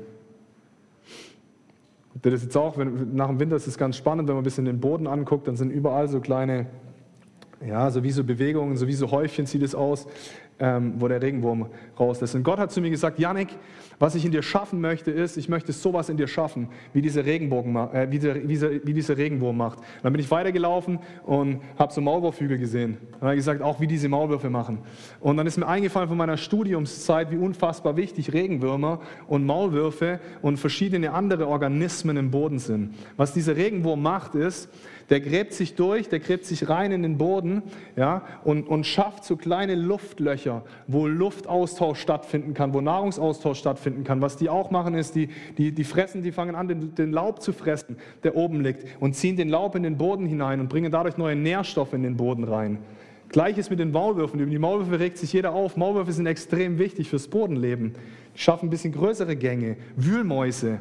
Das 2.22 2.34
ist 2.34 2.44
jetzt 2.44 2.58
auch, 2.58 2.78
wenn, 2.78 3.14
nach 3.16 3.28
dem 3.28 3.40
Winter 3.40 3.56
ist 3.56 3.68
es 3.68 3.78
ganz 3.78 3.98
spannend, 3.98 4.28
wenn 4.28 4.36
man 4.36 4.42
ein 4.42 4.46
bisschen 4.46 4.66
den 4.66 4.80
Boden 4.80 5.08
anguckt, 5.08 5.48
dann 5.48 5.56
sind 5.56 5.72
überall 5.72 6.08
so 6.08 6.20
kleine, 6.20 6.68
ja, 7.66 7.90
so 7.90 8.04
wie 8.04 8.12
so 8.12 8.24
Bewegungen, 8.24 8.78
so 8.78 8.88
wie 8.88 8.94
so 8.94 9.10
Häufchen 9.12 9.46
sieht 9.46 9.64
es 9.64 9.74
aus 9.74 10.08
ähm, 10.60 10.94
wo 10.98 11.08
der 11.08 11.22
Regenwurm 11.22 11.68
rauslässt. 12.00 12.36
Und 12.36 12.44
Gott 12.44 12.60
hat 12.60 12.72
zu 12.72 12.82
mir 12.82 12.90
gesagt, 12.90 13.20
Janik, 13.20 13.50
was 14.00 14.16
ich 14.16 14.26
in 14.26 14.32
dir 14.32 14.44
schaffen 14.44 14.82
möchte, 14.82 15.12
ist, 15.12 15.38
ich 15.38 15.50
möchte 15.50 15.72
sowas 15.72 16.10
in 16.10 16.18
dir 16.18 16.28
schaffen, 16.28 16.70
wie, 16.94 17.02
diese 17.02 17.26
Regenbogen, 17.26 17.76
äh, 17.76 18.08
wie, 18.10 18.20
der, 18.20 18.44
wie, 18.44 18.48
dieser, 18.48 18.72
wie 18.72 18.94
dieser 18.94 19.18
Regenwurm 19.18 19.58
macht. 19.58 19.80
Und 19.80 20.04
dann 20.04 20.14
bin 20.14 20.22
ich 20.22 20.32
weitergelaufen 20.32 21.00
und 21.26 21.62
habe 21.78 21.94
so 21.94 22.02
Maulwurfhügel 22.02 22.58
gesehen. 22.58 22.98
Und 23.20 23.22
habe 23.22 23.36
gesagt, 23.36 23.62
auch 23.62 23.80
wie 23.80 23.88
diese 23.88 24.10
Maulwürfe 24.10 24.50
machen. 24.50 24.80
Und 25.20 25.38
dann 25.38 25.48
ist 25.48 25.58
mir 25.58 25.68
eingefallen 25.68 26.10
von 26.10 26.18
meiner 26.18 26.38
Studiumszeit, 26.38 27.32
wie 27.32 27.38
unfassbar 27.38 27.98
wichtig 27.98 28.34
Regenwürmer 28.34 29.02
und 29.28 29.46
Maulwürfe 29.46 30.20
und 30.42 30.58
verschiedene 30.58 31.14
andere 31.14 31.48
Organismen 31.48 32.18
im 32.18 32.32
Boden 32.32 32.60
sind. 32.60 32.96
Was 33.16 33.34
dieser 33.34 33.56
Regenwurm 33.56 34.02
macht, 34.02 34.36
ist, 34.36 34.70
der 35.10 35.22
gräbt 35.22 35.54
sich 35.54 35.76
durch, 35.76 36.10
der 36.10 36.20
gräbt 36.20 36.46
sich 36.46 36.68
rein 36.68 36.92
in 36.92 37.02
den 37.02 37.18
Boden 37.18 37.64
ja, 37.96 38.24
und, 38.44 38.68
und 38.68 38.86
schafft 38.86 39.24
so 39.24 39.38
kleine 39.38 39.76
Luftlöcher, 39.76 40.64
wo 40.88 41.08
Luftaustausch 41.08 42.00
stattfinden 42.00 42.54
kann, 42.54 42.74
wo 42.74 42.82
Nahrungsaustausch 42.82 43.58
stattfinden 43.58 44.04
kann. 44.04 44.22
Was 44.22 44.38
die 44.38 44.50
auch 44.50 44.70
machen, 44.70 44.96
ist, 44.96 45.16
die, 45.16 45.30
die, 45.58 45.72
die 45.72 45.84
fressen, 45.84 46.24
die 46.24 46.32
fangen 46.32 46.56
an, 46.56 46.68
den, 46.68 46.96
den 46.96 47.12
Laub 47.12 47.42
zu 47.42 47.54
fressen, 47.54 47.98
der 48.24 48.36
oben 48.36 48.62
liegt, 48.62 48.86
und 49.00 49.16
ziehen 49.16 49.38
den 49.38 49.50
Laub 49.50 49.76
in 49.76 49.84
den 49.84 49.98
Boden 49.98 50.26
hinein 50.26 50.60
und 50.60 50.68
bringen 50.68 50.92
dadurch 50.92 51.18
neue 51.18 51.36
Nährstoffe 51.36 51.94
in 51.94 52.04
den 52.04 52.18
Boden 52.18 52.44
rein. 52.44 52.80
Gleiches 53.30 53.70
mit 53.70 53.80
den 53.80 53.92
Maulwürfen. 53.92 54.40
Über 54.40 54.50
die 54.50 54.60
Maulwürfe 54.60 55.00
regt 55.00 55.18
sich 55.18 55.34
jeder 55.34 55.54
auf. 55.54 55.76
Maulwürfe 55.76 56.14
sind 56.14 56.28
extrem 56.28 56.80
wichtig 56.80 57.10
fürs 57.10 57.28
Bodenleben. 57.28 57.94
Die 58.36 58.40
schaffen 58.40 58.68
ein 58.68 58.70
bisschen 58.70 58.94
größere 58.94 59.36
Gänge. 59.36 59.76
Wühlmäuse, 59.98 60.80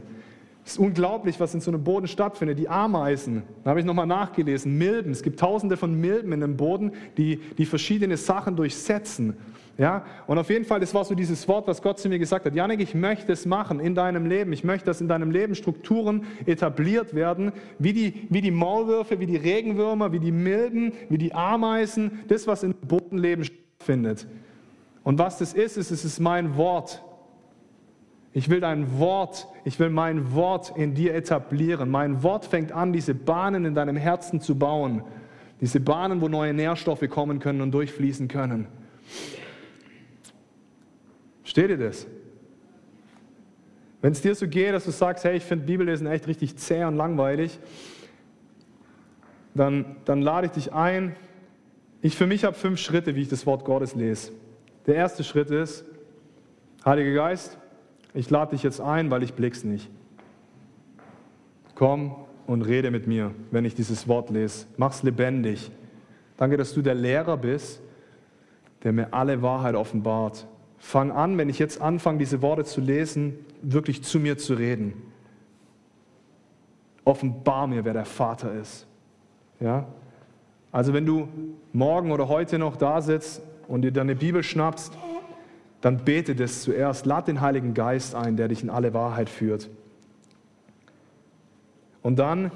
es 0.66 0.72
ist 0.72 0.78
unglaublich, 0.78 1.38
was 1.38 1.54
in 1.54 1.60
so 1.60 1.70
einem 1.70 1.84
Boden 1.84 2.08
stattfindet. 2.08 2.58
Die 2.58 2.68
Ameisen, 2.68 3.44
da 3.62 3.70
habe 3.70 3.78
ich 3.78 3.86
nochmal 3.86 4.08
nachgelesen, 4.08 4.76
Milben. 4.76 5.12
Es 5.12 5.22
gibt 5.22 5.38
tausende 5.38 5.76
von 5.76 5.94
Milben 5.94 6.32
in 6.32 6.40
dem 6.40 6.56
Boden, 6.56 6.90
die, 7.16 7.36
die 7.56 7.66
verschiedene 7.66 8.16
Sachen 8.16 8.56
durchsetzen. 8.56 9.36
Ja? 9.78 10.04
Und 10.26 10.38
auf 10.38 10.50
jeden 10.50 10.64
Fall, 10.64 10.80
das 10.80 10.92
war 10.92 11.04
so 11.04 11.14
dieses 11.14 11.46
Wort, 11.46 11.68
was 11.68 11.80
Gott 11.82 12.00
zu 12.00 12.08
mir 12.08 12.18
gesagt 12.18 12.46
hat. 12.46 12.56
Janik, 12.56 12.80
ich 12.80 12.96
möchte 12.96 13.30
es 13.30 13.46
machen 13.46 13.78
in 13.78 13.94
deinem 13.94 14.26
Leben. 14.26 14.52
Ich 14.52 14.64
möchte, 14.64 14.86
dass 14.86 15.00
in 15.00 15.06
deinem 15.06 15.30
Leben 15.30 15.54
Strukturen 15.54 16.26
etabliert 16.46 17.14
werden, 17.14 17.52
wie 17.78 17.92
die, 17.92 18.26
wie 18.28 18.40
die 18.40 18.50
Maulwürfe, 18.50 19.20
wie 19.20 19.26
die 19.26 19.36
Regenwürmer, 19.36 20.10
wie 20.10 20.18
die 20.18 20.32
Milben, 20.32 20.94
wie 21.08 21.18
die 21.18 21.32
Ameisen, 21.32 22.24
das, 22.26 22.48
was 22.48 22.64
im 22.64 22.74
Bodenleben 22.74 23.44
stattfindet. 23.44 24.26
Und 25.04 25.20
was 25.20 25.38
das 25.38 25.52
ist, 25.52 25.76
ist, 25.76 25.92
es 25.92 26.04
ist 26.04 26.18
mein 26.18 26.56
Wort. 26.56 27.04
Ich 28.36 28.50
will 28.50 28.60
dein 28.60 28.98
Wort, 28.98 29.48
ich 29.64 29.80
will 29.80 29.88
mein 29.88 30.34
Wort 30.34 30.76
in 30.76 30.92
dir 30.92 31.14
etablieren. 31.14 31.88
Mein 31.88 32.22
Wort 32.22 32.44
fängt 32.44 32.70
an, 32.70 32.92
diese 32.92 33.14
Bahnen 33.14 33.64
in 33.64 33.74
deinem 33.74 33.96
Herzen 33.96 34.42
zu 34.42 34.58
bauen. 34.58 35.02
Diese 35.62 35.80
Bahnen, 35.80 36.20
wo 36.20 36.28
neue 36.28 36.52
Nährstoffe 36.52 37.08
kommen 37.08 37.38
können 37.38 37.62
und 37.62 37.72
durchfließen 37.72 38.28
können. 38.28 38.66
Steht 41.44 41.70
dir 41.70 41.78
das? 41.78 42.06
Wenn 44.02 44.12
es 44.12 44.20
dir 44.20 44.34
so 44.34 44.46
geht, 44.46 44.74
dass 44.74 44.84
du 44.84 44.90
sagst, 44.90 45.24
hey, 45.24 45.38
ich 45.38 45.44
finde 45.44 45.64
Bibellesen 45.64 46.06
echt 46.06 46.26
richtig 46.26 46.58
zäh 46.58 46.84
und 46.84 46.96
langweilig, 46.96 47.58
dann, 49.54 49.96
dann 50.04 50.20
lade 50.20 50.48
ich 50.48 50.52
dich 50.52 50.74
ein. 50.74 51.16
Ich 52.02 52.16
für 52.16 52.26
mich 52.26 52.44
habe 52.44 52.54
fünf 52.54 52.80
Schritte, 52.80 53.14
wie 53.14 53.22
ich 53.22 53.28
das 53.28 53.46
Wort 53.46 53.64
Gottes 53.64 53.94
lese. 53.94 54.32
Der 54.86 54.94
erste 54.94 55.24
Schritt 55.24 55.50
ist, 55.50 55.86
Heiliger 56.84 57.14
Geist, 57.14 57.56
ich 58.16 58.30
lade 58.30 58.52
dich 58.52 58.62
jetzt 58.62 58.80
ein, 58.80 59.10
weil 59.10 59.22
ich 59.22 59.34
blick's 59.34 59.62
nicht. 59.62 59.90
Komm 61.74 62.16
und 62.46 62.62
rede 62.62 62.90
mit 62.90 63.06
mir, 63.06 63.32
wenn 63.50 63.66
ich 63.66 63.74
dieses 63.74 64.08
Wort 64.08 64.30
lese. 64.30 64.66
Mach's 64.78 65.02
lebendig. 65.02 65.70
Danke, 66.38 66.56
dass 66.56 66.72
du 66.72 66.80
der 66.80 66.94
Lehrer 66.94 67.36
bist, 67.36 67.82
der 68.82 68.92
mir 68.92 69.12
alle 69.12 69.42
Wahrheit 69.42 69.74
offenbart. 69.74 70.46
Fang 70.78 71.10
an, 71.10 71.36
wenn 71.36 71.50
ich 71.50 71.58
jetzt 71.58 71.80
anfange, 71.80 72.18
diese 72.18 72.40
Worte 72.40 72.64
zu 72.64 72.80
lesen, 72.80 73.34
wirklich 73.60 74.02
zu 74.02 74.18
mir 74.18 74.38
zu 74.38 74.54
reden. 74.54 74.94
Offenbar 77.04 77.66
mir, 77.66 77.84
wer 77.84 77.92
der 77.92 78.06
Vater 78.06 78.52
ist. 78.54 78.86
Ja? 79.60 79.86
Also 80.72 80.94
wenn 80.94 81.04
du 81.04 81.28
morgen 81.74 82.12
oder 82.12 82.28
heute 82.28 82.58
noch 82.58 82.76
da 82.76 83.02
sitzt 83.02 83.42
und 83.68 83.82
dir 83.82 83.92
deine 83.92 84.14
Bibel 84.14 84.42
schnappst 84.42 84.96
dann 85.80 86.04
bete 86.04 86.34
das 86.34 86.62
zuerst. 86.62 87.06
Lad 87.06 87.28
den 87.28 87.40
Heiligen 87.40 87.74
Geist 87.74 88.14
ein, 88.14 88.36
der 88.36 88.48
dich 88.48 88.62
in 88.62 88.70
alle 88.70 88.94
Wahrheit 88.94 89.28
führt. 89.28 89.68
Und 92.02 92.18
dann 92.18 92.50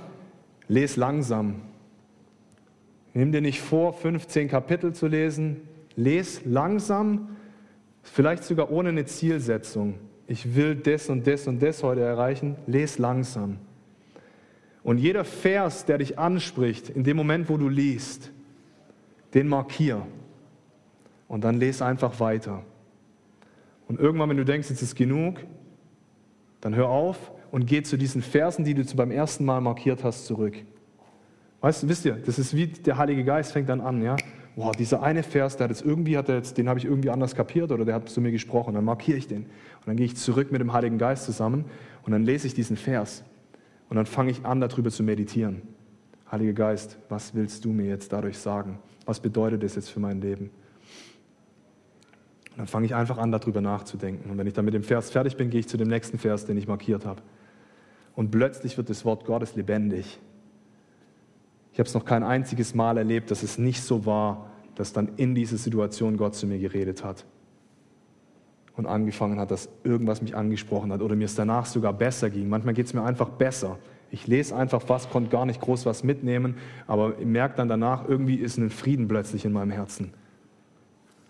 les 0.68 0.96
langsam. 0.96 1.62
Nimm 3.14 3.32
dir 3.32 3.40
nicht 3.40 3.60
vor, 3.60 3.92
15 3.92 4.48
Kapitel 4.48 4.92
zu 4.92 5.08
lesen. 5.08 5.62
Les 5.96 6.44
langsam, 6.44 7.36
vielleicht 8.02 8.44
sogar 8.44 8.70
ohne 8.70 8.90
eine 8.90 9.04
Zielsetzung. 9.04 9.94
Ich 10.28 10.54
will 10.54 10.76
das 10.76 11.08
und 11.08 11.26
das 11.26 11.48
und 11.48 11.60
das 11.60 11.82
heute 11.82 12.02
erreichen. 12.02 12.56
Les 12.66 12.98
langsam. 12.98 13.58
Und 14.82 14.98
jeder 14.98 15.24
Vers, 15.24 15.84
der 15.84 15.98
dich 15.98 16.18
anspricht, 16.18 16.88
in 16.88 17.04
dem 17.04 17.16
Moment, 17.16 17.48
wo 17.48 17.56
du 17.56 17.68
liest, 17.68 18.30
den 19.34 19.48
markier. 19.48 20.06
Und 21.28 21.44
dann 21.44 21.58
lese 21.58 21.84
einfach 21.84 22.18
weiter. 22.20 22.62
Und 23.90 23.98
irgendwann, 23.98 24.30
wenn 24.30 24.36
du 24.36 24.44
denkst, 24.44 24.70
jetzt 24.70 24.82
ist 24.82 24.94
genug, 24.94 25.40
dann 26.60 26.76
hör 26.76 26.90
auf 26.90 27.32
und 27.50 27.66
geh 27.66 27.82
zu 27.82 27.98
diesen 27.98 28.22
Versen, 28.22 28.64
die 28.64 28.72
du 28.72 28.84
beim 28.94 29.10
ersten 29.10 29.44
Mal 29.44 29.60
markiert 29.60 30.04
hast, 30.04 30.26
zurück. 30.26 30.54
Weißt 31.60 31.82
du, 31.82 31.88
wisst 31.88 32.04
ihr, 32.04 32.12
das 32.14 32.38
ist 32.38 32.54
wie 32.54 32.68
der 32.68 32.98
Heilige 32.98 33.24
Geist 33.24 33.50
fängt 33.50 33.68
dann 33.68 33.80
an, 33.80 34.00
ja. 34.00 34.14
Wow, 34.54 34.70
dieser 34.76 35.02
eine 35.02 35.24
Vers, 35.24 35.56
der 35.56 35.64
hat 35.64 35.72
jetzt 35.72 35.84
irgendwie, 35.84 36.16
hat 36.16 36.28
er 36.28 36.36
jetzt, 36.36 36.56
den 36.56 36.68
habe 36.68 36.78
ich 36.78 36.84
irgendwie 36.84 37.10
anders 37.10 37.34
kapiert 37.34 37.72
oder 37.72 37.84
der 37.84 37.96
hat 37.96 38.08
zu 38.08 38.20
mir 38.20 38.30
gesprochen, 38.30 38.74
dann 38.74 38.84
markiere 38.84 39.18
ich 39.18 39.26
den. 39.26 39.46
Und 39.46 39.86
dann 39.86 39.96
gehe 39.96 40.06
ich 40.06 40.16
zurück 40.16 40.52
mit 40.52 40.60
dem 40.60 40.72
Heiligen 40.72 40.96
Geist 40.96 41.24
zusammen 41.24 41.64
und 42.04 42.12
dann 42.12 42.22
lese 42.22 42.46
ich 42.46 42.54
diesen 42.54 42.76
Vers. 42.76 43.24
Und 43.88 43.96
dann 43.96 44.06
fange 44.06 44.30
ich 44.30 44.46
an, 44.46 44.60
darüber 44.60 44.92
zu 44.92 45.02
meditieren. 45.02 45.62
Heiliger 46.30 46.52
Geist, 46.52 46.96
was 47.08 47.34
willst 47.34 47.64
du 47.64 47.70
mir 47.70 47.86
jetzt 47.86 48.12
dadurch 48.12 48.38
sagen? 48.38 48.78
Was 49.04 49.18
bedeutet 49.18 49.64
das 49.64 49.74
jetzt 49.74 49.88
für 49.88 49.98
mein 49.98 50.20
Leben? 50.20 50.50
Dann 52.56 52.66
fange 52.66 52.86
ich 52.86 52.94
einfach 52.94 53.18
an, 53.18 53.32
darüber 53.32 53.60
nachzudenken. 53.60 54.30
Und 54.30 54.38
wenn 54.38 54.46
ich 54.46 54.54
dann 54.54 54.64
mit 54.64 54.74
dem 54.74 54.82
Vers 54.82 55.10
fertig 55.10 55.36
bin, 55.36 55.50
gehe 55.50 55.60
ich 55.60 55.68
zu 55.68 55.76
dem 55.76 55.88
nächsten 55.88 56.18
Vers, 56.18 56.46
den 56.46 56.56
ich 56.56 56.66
markiert 56.66 57.06
habe. 57.06 57.22
Und 58.14 58.30
plötzlich 58.30 58.76
wird 58.76 58.90
das 58.90 59.04
Wort 59.04 59.24
Gottes 59.24 59.56
lebendig. 59.56 60.18
Ich 61.72 61.78
habe 61.78 61.88
es 61.88 61.94
noch 61.94 62.04
kein 62.04 62.22
einziges 62.22 62.74
Mal 62.74 62.98
erlebt, 62.98 63.30
dass 63.30 63.42
es 63.42 63.56
nicht 63.56 63.82
so 63.82 64.04
war, 64.04 64.50
dass 64.74 64.92
dann 64.92 65.12
in 65.16 65.34
dieser 65.34 65.56
Situation 65.56 66.16
Gott 66.16 66.34
zu 66.34 66.46
mir 66.46 66.58
geredet 66.58 67.04
hat 67.04 67.24
und 68.76 68.86
angefangen 68.86 69.38
hat, 69.38 69.50
dass 69.50 69.68
irgendwas 69.84 70.22
mich 70.22 70.34
angesprochen 70.34 70.92
hat 70.92 71.02
oder 71.02 71.14
mir 71.14 71.26
es 71.26 71.34
danach 71.34 71.66
sogar 71.66 71.92
besser 71.92 72.30
ging. 72.30 72.48
Manchmal 72.48 72.74
geht 72.74 72.86
es 72.86 72.94
mir 72.94 73.02
einfach 73.02 73.28
besser. 73.28 73.78
Ich 74.10 74.26
lese 74.26 74.56
einfach 74.56 74.82
was, 74.88 75.08
konnte 75.08 75.30
gar 75.30 75.46
nicht 75.46 75.60
groß 75.60 75.86
was 75.86 76.02
mitnehmen, 76.02 76.56
aber 76.86 77.14
merke 77.24 77.56
dann 77.56 77.68
danach, 77.68 78.08
irgendwie 78.08 78.36
ist 78.36 78.56
ein 78.56 78.70
Frieden 78.70 79.06
plötzlich 79.06 79.44
in 79.44 79.52
meinem 79.52 79.70
Herzen. 79.70 80.12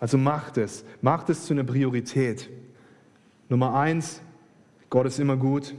Also 0.01 0.17
macht 0.17 0.57
es, 0.57 0.85
macht 1.03 1.29
es 1.29 1.45
zu 1.45 1.53
einer 1.53 1.65
Priorität. 1.65 2.49
Nummer 3.51 3.75
eins, 3.75 4.23
Gott 4.89 5.07
ist 5.07 5.21
immer 5.21 5.37
gut. 5.37 5.75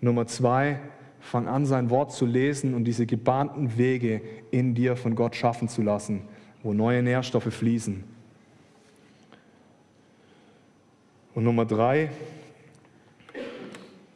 Nummer 0.00 0.26
zwei, 0.26 0.80
fang 1.20 1.46
an, 1.46 1.66
sein 1.66 1.90
Wort 1.90 2.12
zu 2.12 2.24
lesen 2.24 2.74
und 2.74 2.84
diese 2.84 3.04
gebahnten 3.04 3.76
Wege 3.76 4.22
in 4.50 4.74
dir 4.74 4.96
von 4.96 5.14
Gott 5.14 5.36
schaffen 5.36 5.68
zu 5.68 5.82
lassen, 5.82 6.22
wo 6.62 6.72
neue 6.72 7.02
Nährstoffe 7.02 7.52
fließen. 7.52 8.04
Und 11.34 11.44
Nummer 11.44 11.66
drei 11.66 12.10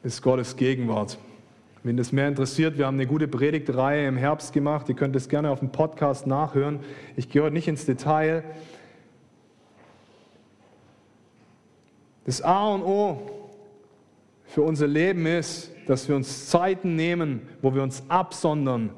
ist 0.02 0.22
Gottes 0.22 0.56
Gegenwart. 0.56 1.18
Wenn 1.84 1.96
das 1.96 2.12
mehr 2.12 2.28
interessiert, 2.28 2.78
wir 2.78 2.86
haben 2.86 2.94
eine 2.94 3.06
gute 3.06 3.28
Predigtreihe 3.28 4.06
im 4.06 4.16
Herbst 4.16 4.52
gemacht. 4.52 4.88
Ihr 4.88 4.94
könnt 4.94 5.14
es 5.16 5.28
gerne 5.28 5.50
auf 5.50 5.58
dem 5.58 5.72
Podcast 5.72 6.26
nachhören. 6.26 6.80
Ich 7.16 7.28
gehe 7.28 7.42
heute 7.42 7.54
nicht 7.54 7.68
ins 7.68 7.84
Detail. 7.84 8.44
Das 12.24 12.42
A 12.42 12.68
und 12.68 12.82
O 12.82 13.30
für 14.46 14.62
unser 14.62 14.86
Leben 14.86 15.26
ist, 15.26 15.70
dass 15.86 16.08
wir 16.08 16.16
uns 16.16 16.48
Zeiten 16.48 16.94
nehmen, 16.94 17.42
wo 17.60 17.74
wir 17.74 17.82
uns 17.82 18.02
absondern 18.08 18.90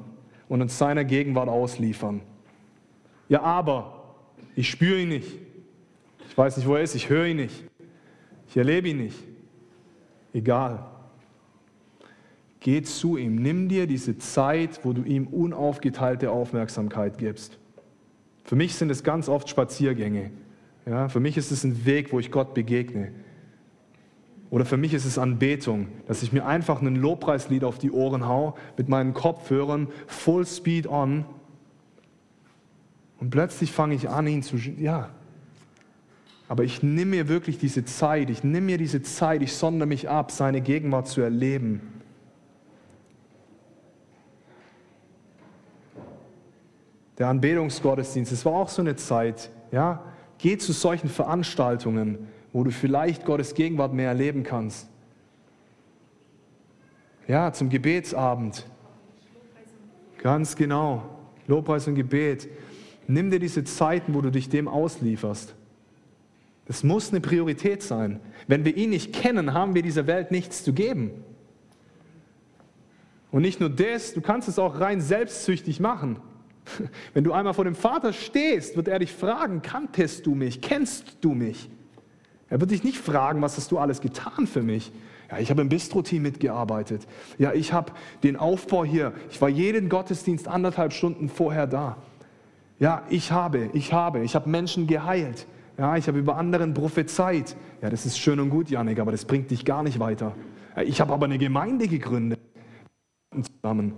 und 0.47 0.61
uns 0.61 0.77
seiner 0.77 1.03
Gegenwart 1.03 1.49
ausliefern. 1.49 2.21
Ja, 3.29 3.41
aber 3.41 4.15
ich 4.55 4.69
spüre 4.69 4.99
ihn 4.99 5.09
nicht. 5.09 5.31
Ich 6.29 6.37
weiß 6.37 6.57
nicht, 6.57 6.67
wo 6.67 6.75
er 6.75 6.83
ist. 6.83 6.95
Ich 6.95 7.09
höre 7.09 7.25
ihn 7.25 7.37
nicht. 7.37 7.63
Ich 8.47 8.57
erlebe 8.57 8.89
ihn 8.89 8.97
nicht. 8.97 9.17
Egal. 10.33 10.85
Geh 12.59 12.81
zu 12.81 13.17
ihm. 13.17 13.35
Nimm 13.35 13.69
dir 13.69 13.87
diese 13.87 14.17
Zeit, 14.17 14.81
wo 14.83 14.93
du 14.93 15.03
ihm 15.03 15.27
unaufgeteilte 15.27 16.31
Aufmerksamkeit 16.31 17.17
gibst. 17.17 17.57
Für 18.43 18.55
mich 18.55 18.75
sind 18.75 18.91
es 18.91 19.03
ganz 19.03 19.29
oft 19.29 19.49
Spaziergänge. 19.49 20.31
Ja, 20.85 21.09
für 21.09 21.19
mich 21.19 21.35
ist 21.37 21.51
es 21.51 21.63
ein 21.63 21.85
Weg, 21.85 22.13
wo 22.13 22.19
ich 22.19 22.31
Gott 22.31 22.53
begegne. 22.53 23.11
Oder 24.51 24.65
für 24.65 24.77
mich 24.77 24.93
ist 24.93 25.05
es 25.05 25.17
Anbetung, 25.17 25.87
dass 26.07 26.21
ich 26.21 26.31
mir 26.31 26.45
einfach 26.45 26.81
ein 26.81 26.95
Lobpreislied 26.95 27.63
auf 27.63 27.79
die 27.79 27.91
Ohren 27.91 28.27
hau, 28.27 28.55
mit 28.77 28.87
meinen 28.87 29.13
Kopfhörern, 29.13 29.87
full 30.07 30.45
speed 30.45 30.87
on. 30.87 31.25
Und 33.19 33.31
plötzlich 33.31 33.71
fange 33.71 33.95
ich 33.95 34.09
an, 34.09 34.27
ihn 34.27 34.43
zu, 34.43 34.57
ja. 34.57 35.09
Aber 36.47 36.63
ich 36.63 36.83
nehme 36.83 37.11
mir 37.11 37.27
wirklich 37.27 37.57
diese 37.57 37.85
Zeit, 37.85 38.29
ich 38.29 38.43
nehme 38.43 38.67
mir 38.67 38.77
diese 38.77 39.01
Zeit, 39.01 39.41
ich 39.41 39.53
sondere 39.53 39.87
mich 39.87 40.07
ab, 40.07 40.29
seine 40.29 40.61
Gegenwart 40.61 41.07
zu 41.07 41.21
erleben. 41.21 41.81
Der 47.17 47.29
Anbetungsgottesdienst, 47.29 48.31
es 48.31 48.45
war 48.45 48.53
auch 48.53 48.69
so 48.69 48.83
eine 48.83 48.95
Zeit, 48.95 49.49
ja. 49.71 50.03
Geh 50.37 50.57
zu 50.57 50.73
solchen 50.73 51.09
Veranstaltungen, 51.09 52.27
wo 52.53 52.63
du 52.63 52.71
vielleicht 52.71 53.25
Gottes 53.25 53.53
Gegenwart 53.53 53.93
mehr 53.93 54.09
erleben 54.09 54.43
kannst. 54.43 54.87
Ja, 57.27 57.51
zum 57.51 57.69
Gebetsabend. 57.69 58.65
Ganz 60.17 60.55
genau. 60.55 61.03
Lobpreis 61.47 61.87
und 61.87 61.95
Gebet. 61.95 62.47
Nimm 63.07 63.29
dir 63.29 63.39
diese 63.39 63.63
Zeiten, 63.63 64.13
wo 64.13 64.21
du 64.21 64.31
dich 64.31 64.49
dem 64.49 64.67
auslieferst. 64.67 65.55
Das 66.65 66.83
muss 66.83 67.11
eine 67.11 67.21
Priorität 67.21 67.83
sein. 67.83 68.19
Wenn 68.47 68.65
wir 68.65 68.75
ihn 68.75 68.89
nicht 68.89 69.13
kennen, 69.13 69.53
haben 69.53 69.75
wir 69.75 69.83
dieser 69.83 70.07
Welt 70.07 70.31
nichts 70.31 70.63
zu 70.63 70.73
geben. 70.73 71.11
Und 73.31 73.41
nicht 73.41 73.59
nur 73.59 73.69
das, 73.69 74.13
du 74.13 74.21
kannst 74.21 74.47
es 74.47 74.57
auch 74.57 74.79
rein 74.79 75.01
selbstsüchtig 75.01 75.79
machen. 75.79 76.19
Wenn 77.13 77.23
du 77.23 77.33
einmal 77.33 77.53
vor 77.53 77.65
dem 77.65 77.75
Vater 77.75 78.13
stehst, 78.13 78.75
wird 78.75 78.87
er 78.87 78.99
dich 78.99 79.13
fragen, 79.13 79.61
kanntest 79.61 80.25
du 80.25 80.35
mich, 80.35 80.61
kennst 80.61 81.17
du 81.21 81.33
mich? 81.33 81.69
Er 82.49 82.59
wird 82.59 82.71
dich 82.71 82.83
nicht 82.83 82.97
fragen, 82.97 83.41
was 83.41 83.57
hast 83.57 83.71
du 83.71 83.77
alles 83.77 84.01
getan 84.01 84.47
für 84.47 84.61
mich? 84.61 84.91
Ja, 85.31 85.39
ich 85.39 85.49
habe 85.49 85.61
im 85.61 85.69
Bistro-Team 85.69 86.21
mitgearbeitet. 86.21 87.07
Ja, 87.37 87.53
ich 87.53 87.73
habe 87.73 87.91
den 88.23 88.35
Aufbau 88.35 88.85
hier. 88.85 89.13
Ich 89.31 89.41
war 89.41 89.49
jeden 89.49 89.89
Gottesdienst 89.89 90.47
anderthalb 90.47 90.93
Stunden 90.93 91.29
vorher 91.29 91.65
da. 91.65 91.97
Ja, 92.77 93.03
ich 93.09 93.31
habe, 93.31 93.69
ich 93.73 93.93
habe, 93.93 94.19
ich 94.23 94.35
habe 94.35 94.49
Menschen 94.49 94.85
geheilt. 94.85 95.47
Ja, 95.77 95.97
ich 95.97 96.07
habe 96.07 96.19
über 96.19 96.37
anderen 96.37 96.73
prophezeit. 96.73 97.55
Ja, 97.81 97.89
das 97.89 98.05
ist 98.05 98.19
schön 98.19 98.39
und 98.39 98.49
gut, 98.49 98.69
Janik, 98.69 98.99
aber 98.99 99.11
das 99.11 99.25
bringt 99.25 99.49
dich 99.51 99.65
gar 99.65 99.83
nicht 99.83 99.99
weiter. 99.99 100.35
Ja, 100.75 100.83
ich 100.83 101.01
habe 101.01 101.13
aber 101.13 101.25
eine 101.25 101.37
Gemeinde 101.37 101.87
gegründet. 101.87 102.39
Zusammen. 103.31 103.93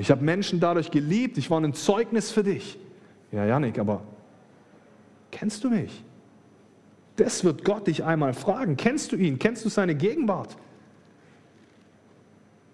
Ich 0.00 0.10
habe 0.10 0.24
Menschen 0.24 0.60
dadurch 0.60 0.90
geliebt. 0.90 1.36
Ich 1.36 1.50
war 1.50 1.60
ein 1.60 1.74
Zeugnis 1.74 2.30
für 2.30 2.42
dich. 2.42 2.78
Ja, 3.32 3.44
Janik, 3.44 3.78
aber 3.78 4.02
kennst 5.30 5.62
du 5.62 5.68
mich? 5.68 6.02
Das 7.16 7.44
wird 7.44 7.64
Gott 7.64 7.86
dich 7.86 8.02
einmal 8.02 8.32
fragen. 8.32 8.78
Kennst 8.78 9.12
du 9.12 9.16
ihn? 9.16 9.38
Kennst 9.38 9.62
du 9.62 9.68
seine 9.68 9.94
Gegenwart? 9.94 10.56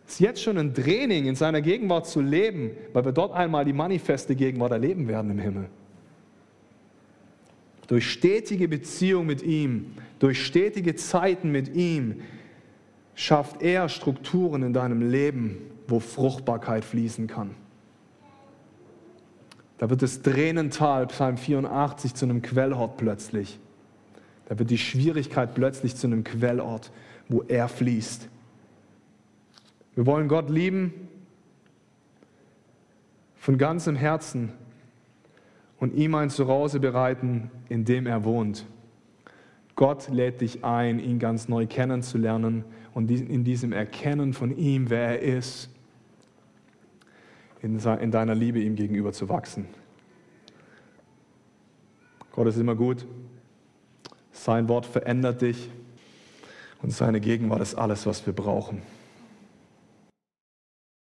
Es 0.07 0.15
ist 0.15 0.21
jetzt 0.21 0.41
schon 0.41 0.57
ein 0.57 0.73
Training, 0.73 1.27
in 1.27 1.35
seiner 1.35 1.61
Gegenwart 1.63 2.07
zu 2.07 2.21
leben, 2.21 2.71
weil 2.93 3.05
wir 3.05 3.11
dort 3.11 3.33
einmal 3.35 3.65
die 3.65 3.73
manifeste 3.73 4.37
Gegenwart 4.37 4.71
erleben 4.71 5.09
werden 5.09 5.33
im 5.33 5.39
Himmel. 5.41 5.69
Durch 7.89 8.09
stetige 8.09 8.69
Beziehung 8.69 9.27
mit 9.27 9.43
ihm, 9.43 9.95
durch 10.21 10.47
stetige 10.47 10.95
Zeiten 10.95 11.51
mit 11.51 11.75
ihm, 11.75 12.21
schafft 13.17 13.63
er 13.63 13.89
Strukturen 13.89 14.63
in 14.63 14.73
deinem 14.73 15.11
Leben, 15.11 15.59
wo 15.89 16.01
Fruchtbarkeit 16.01 16.85
fließen 16.85 17.27
kann. 17.27 17.55
Da 19.79 19.91
wird 19.91 20.03
das 20.03 20.23
Tränental, 20.23 21.07
Psalm 21.09 21.37
84, 21.37 22.15
zu 22.15 22.25
einem 22.25 22.43
Quellort 22.43 22.97
plötzlich. 22.97 23.59
Da 24.47 24.59
wird 24.59 24.71
die 24.71 24.79
Schwierigkeit 24.79 25.55
plötzlich 25.55 25.97
zu 25.97 26.07
einem 26.07 26.25
Quellort, 26.25 26.93
wo 27.29 27.43
er 27.43 27.69
fließt. 27.69 28.29
Wir 29.95 30.07
wollen 30.07 30.29
Gott 30.29 30.51
lieben 30.51 31.09
von 33.37 33.59
ganzem 33.59 33.97
Herzen 33.97 34.53
und 35.79 35.95
ihm 35.95 36.15
ein 36.15 36.31
Zuhause 36.31 36.81
bereiten, 36.81 37.51
in 37.69 37.85
dem 37.85 38.07
er 38.07 38.25
wohnt. 38.25 38.67
Gott 39.75 40.09
lädt 40.09 40.41
dich 40.41 40.65
ein, 40.65 40.99
ihn 40.99 41.19
ganz 41.19 41.49
neu 41.49 41.67
kennenzulernen 41.67 42.65
und 42.95 43.11
in 43.11 43.45
diesem 43.45 43.73
Erkennen 43.73 44.33
von 44.33 44.57
ihm, 44.57 44.89
wer 44.89 45.21
er 45.21 45.37
ist, 45.37 45.71
in 47.63 48.11
deiner 48.11 48.35
Liebe 48.35 48.61
ihm 48.61 48.77
gegenüber 48.77 49.13
zu 49.13 49.29
wachsen. 49.29 49.67
Gott 52.33 52.47
ist 52.49 52.59
immer 52.59 52.75
gut. 52.75 53.07
Sein 54.33 54.69
Wort 54.69 54.87
verändert 54.87 55.41
dich 55.41 55.71
und 56.83 56.91
seine 56.91 57.21
Gegenwart 57.21 57.63
ist 57.63 57.75
alles, 57.75 58.07
was 58.07 58.27
wir 58.27 58.35
brauchen. 58.35 58.83